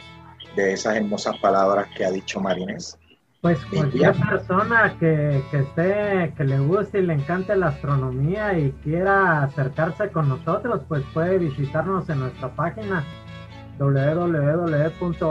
de 0.56 0.74
esas 0.74 0.96
hermosas 0.96 1.38
palabras 1.38 1.88
que 1.96 2.06
ha 2.06 2.12
dicho 2.12 2.40
Marinés? 2.40 2.98
Pues 3.42 3.60
cualquier 3.66 4.14
persona 4.14 4.96
que, 5.00 5.42
que 5.50 5.60
esté, 5.60 6.34
que 6.38 6.44
le 6.44 6.60
guste 6.60 7.00
y 7.00 7.02
le 7.02 7.14
encante 7.14 7.56
la 7.56 7.70
astronomía 7.70 8.56
y 8.58 8.72
quiera 8.84 9.42
acercarse 9.44 10.12
con 10.12 10.30
nosotros, 10.30 10.82
pues 10.88 11.04
puede 11.12 11.40
visitarnos 11.40 12.08
en 12.10 12.20
nuestra 12.20 12.50
página 12.50 13.04
www.aga.org.gt. 13.80 15.22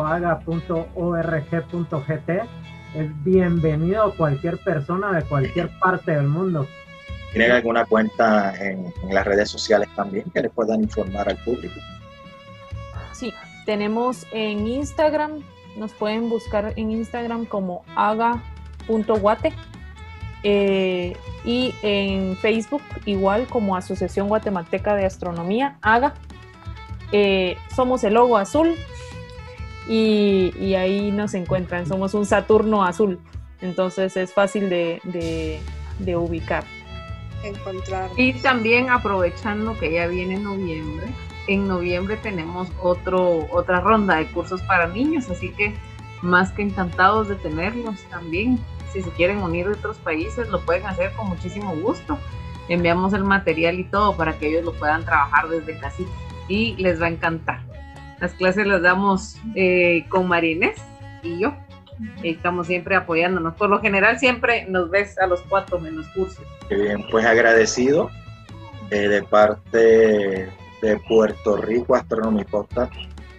Es 2.96 3.24
bienvenido 3.24 4.12
cualquier 4.16 4.58
persona 4.58 5.12
de 5.12 5.22
cualquier 5.22 5.70
parte 5.78 6.10
del 6.10 6.26
mundo. 6.26 6.66
¿Tienen 7.30 7.52
alguna 7.52 7.84
cuenta 7.84 8.52
en, 8.56 8.92
en 9.04 9.14
las 9.14 9.24
redes 9.24 9.48
sociales 9.48 9.88
también 9.94 10.28
que 10.32 10.42
les 10.42 10.50
puedan 10.50 10.82
informar 10.82 11.28
al 11.28 11.36
público? 11.36 11.78
Sí, 13.12 13.32
tenemos 13.70 14.26
en 14.32 14.66
Instagram, 14.66 15.44
nos 15.76 15.92
pueden 15.92 16.28
buscar 16.28 16.72
en 16.74 16.90
Instagram 16.90 17.44
como 17.44 17.84
aga.guate 17.94 19.52
eh, 20.42 21.16
y 21.44 21.72
en 21.82 22.36
Facebook 22.36 22.82
igual 23.06 23.46
como 23.46 23.76
Asociación 23.76 24.26
Guatemalteca 24.26 24.96
de 24.96 25.06
Astronomía, 25.06 25.78
AGA. 25.82 26.14
Eh, 27.12 27.56
somos 27.76 28.02
el 28.02 28.14
logo 28.14 28.38
azul 28.38 28.74
y, 29.88 30.52
y 30.58 30.74
ahí 30.74 31.12
nos 31.12 31.34
encuentran, 31.34 31.86
somos 31.86 32.12
un 32.14 32.26
Saturno 32.26 32.82
azul, 32.84 33.20
entonces 33.60 34.16
es 34.16 34.34
fácil 34.34 34.68
de, 34.68 35.00
de- 35.04 35.60
de 36.00 36.16
ubicar. 36.16 36.64
Encontrar. 37.44 38.10
Y 38.16 38.32
también 38.32 38.90
aprovechando 38.90 39.78
que 39.78 39.92
ya 39.92 40.08
viene 40.08 40.38
noviembre, 40.40 41.06
en 41.46 41.66
noviembre 41.66 42.16
tenemos 42.16 42.68
otro, 42.80 43.46
otra 43.50 43.80
ronda 43.80 44.16
de 44.16 44.26
cursos 44.26 44.62
para 44.62 44.86
niños, 44.86 45.28
así 45.30 45.50
que 45.50 45.74
más 46.22 46.52
que 46.52 46.62
encantados 46.62 47.28
de 47.28 47.36
tenerlos 47.36 48.02
también. 48.10 48.58
Si 48.92 49.02
se 49.02 49.10
quieren 49.10 49.38
unir 49.38 49.66
de 49.66 49.74
otros 49.74 49.98
países, 49.98 50.48
lo 50.48 50.60
pueden 50.60 50.86
hacer 50.86 51.12
con 51.12 51.28
muchísimo 51.28 51.74
gusto. 51.76 52.18
Enviamos 52.68 53.12
el 53.12 53.24
material 53.24 53.78
y 53.78 53.84
todo 53.84 54.16
para 54.16 54.38
que 54.38 54.48
ellos 54.48 54.64
lo 54.64 54.72
puedan 54.72 55.04
trabajar 55.04 55.48
desde 55.48 55.78
casita 55.78 56.10
y 56.48 56.74
les 56.76 57.00
va 57.00 57.06
a 57.06 57.10
encantar. 57.10 57.60
Las 58.20 58.32
clases 58.32 58.66
las 58.66 58.82
damos 58.82 59.36
eh, 59.54 60.06
con 60.08 60.28
Marines 60.28 60.76
y 61.22 61.38
yo. 61.38 61.54
Y 62.22 62.30
estamos 62.30 62.66
siempre 62.66 62.96
apoyándonos. 62.96 63.54
Por 63.54 63.70
lo 63.70 63.80
general 63.80 64.18
siempre 64.18 64.66
nos 64.66 64.90
ves 64.90 65.18
a 65.18 65.26
los 65.26 65.40
cuatro 65.42 65.78
menos 65.78 66.06
cursos. 66.08 66.44
Qué 66.68 66.76
bien, 66.76 67.04
pues 67.10 67.24
agradecido 67.26 68.10
eh, 68.90 69.08
de 69.08 69.22
parte 69.22 70.50
de 70.82 70.98
Puerto 71.08 71.56
Rico 71.56 71.94
Astronomy 71.94 72.44
Podcast 72.44 72.92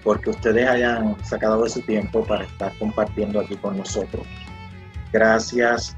porque 0.04 0.32
ustedes 0.32 0.68
hayan 0.68 1.16
sacado 1.24 1.64
de 1.64 1.70
su 1.70 1.82
tiempo 1.82 2.24
para 2.26 2.44
estar 2.44 2.76
compartiendo 2.80 3.40
aquí 3.40 3.56
con 3.56 3.78
nosotros. 3.78 4.26
Gracias 5.12 5.96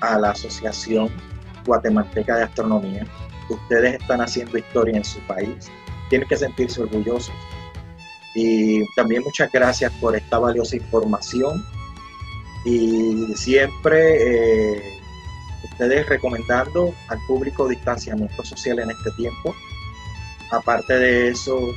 a 0.00 0.18
la 0.18 0.30
Asociación 0.30 1.10
Guatemalteca 1.66 2.36
de 2.36 2.44
Astronomía. 2.44 3.06
Ustedes 3.48 4.00
están 4.00 4.20
haciendo 4.20 4.56
historia 4.56 4.96
en 4.96 5.04
su 5.04 5.20
país. 5.20 5.70
Tienen 6.08 6.28
que 6.28 6.36
sentirse 6.36 6.82
orgullosos. 6.82 7.34
Y 8.34 8.82
también 8.96 9.22
muchas 9.22 9.50
gracias 9.52 9.92
por 10.00 10.16
esta 10.16 10.38
valiosa 10.38 10.76
información. 10.76 11.64
Y 12.64 13.26
siempre 13.34 14.76
eh, 14.76 14.82
ustedes 15.64 16.08
recomendando 16.08 16.94
al 17.08 17.18
público 17.26 17.68
distanciamiento 17.68 18.42
social 18.44 18.78
en 18.78 18.90
este 18.90 19.10
tiempo. 19.12 19.54
Aparte 20.50 20.94
de 20.94 21.28
eso, 21.28 21.74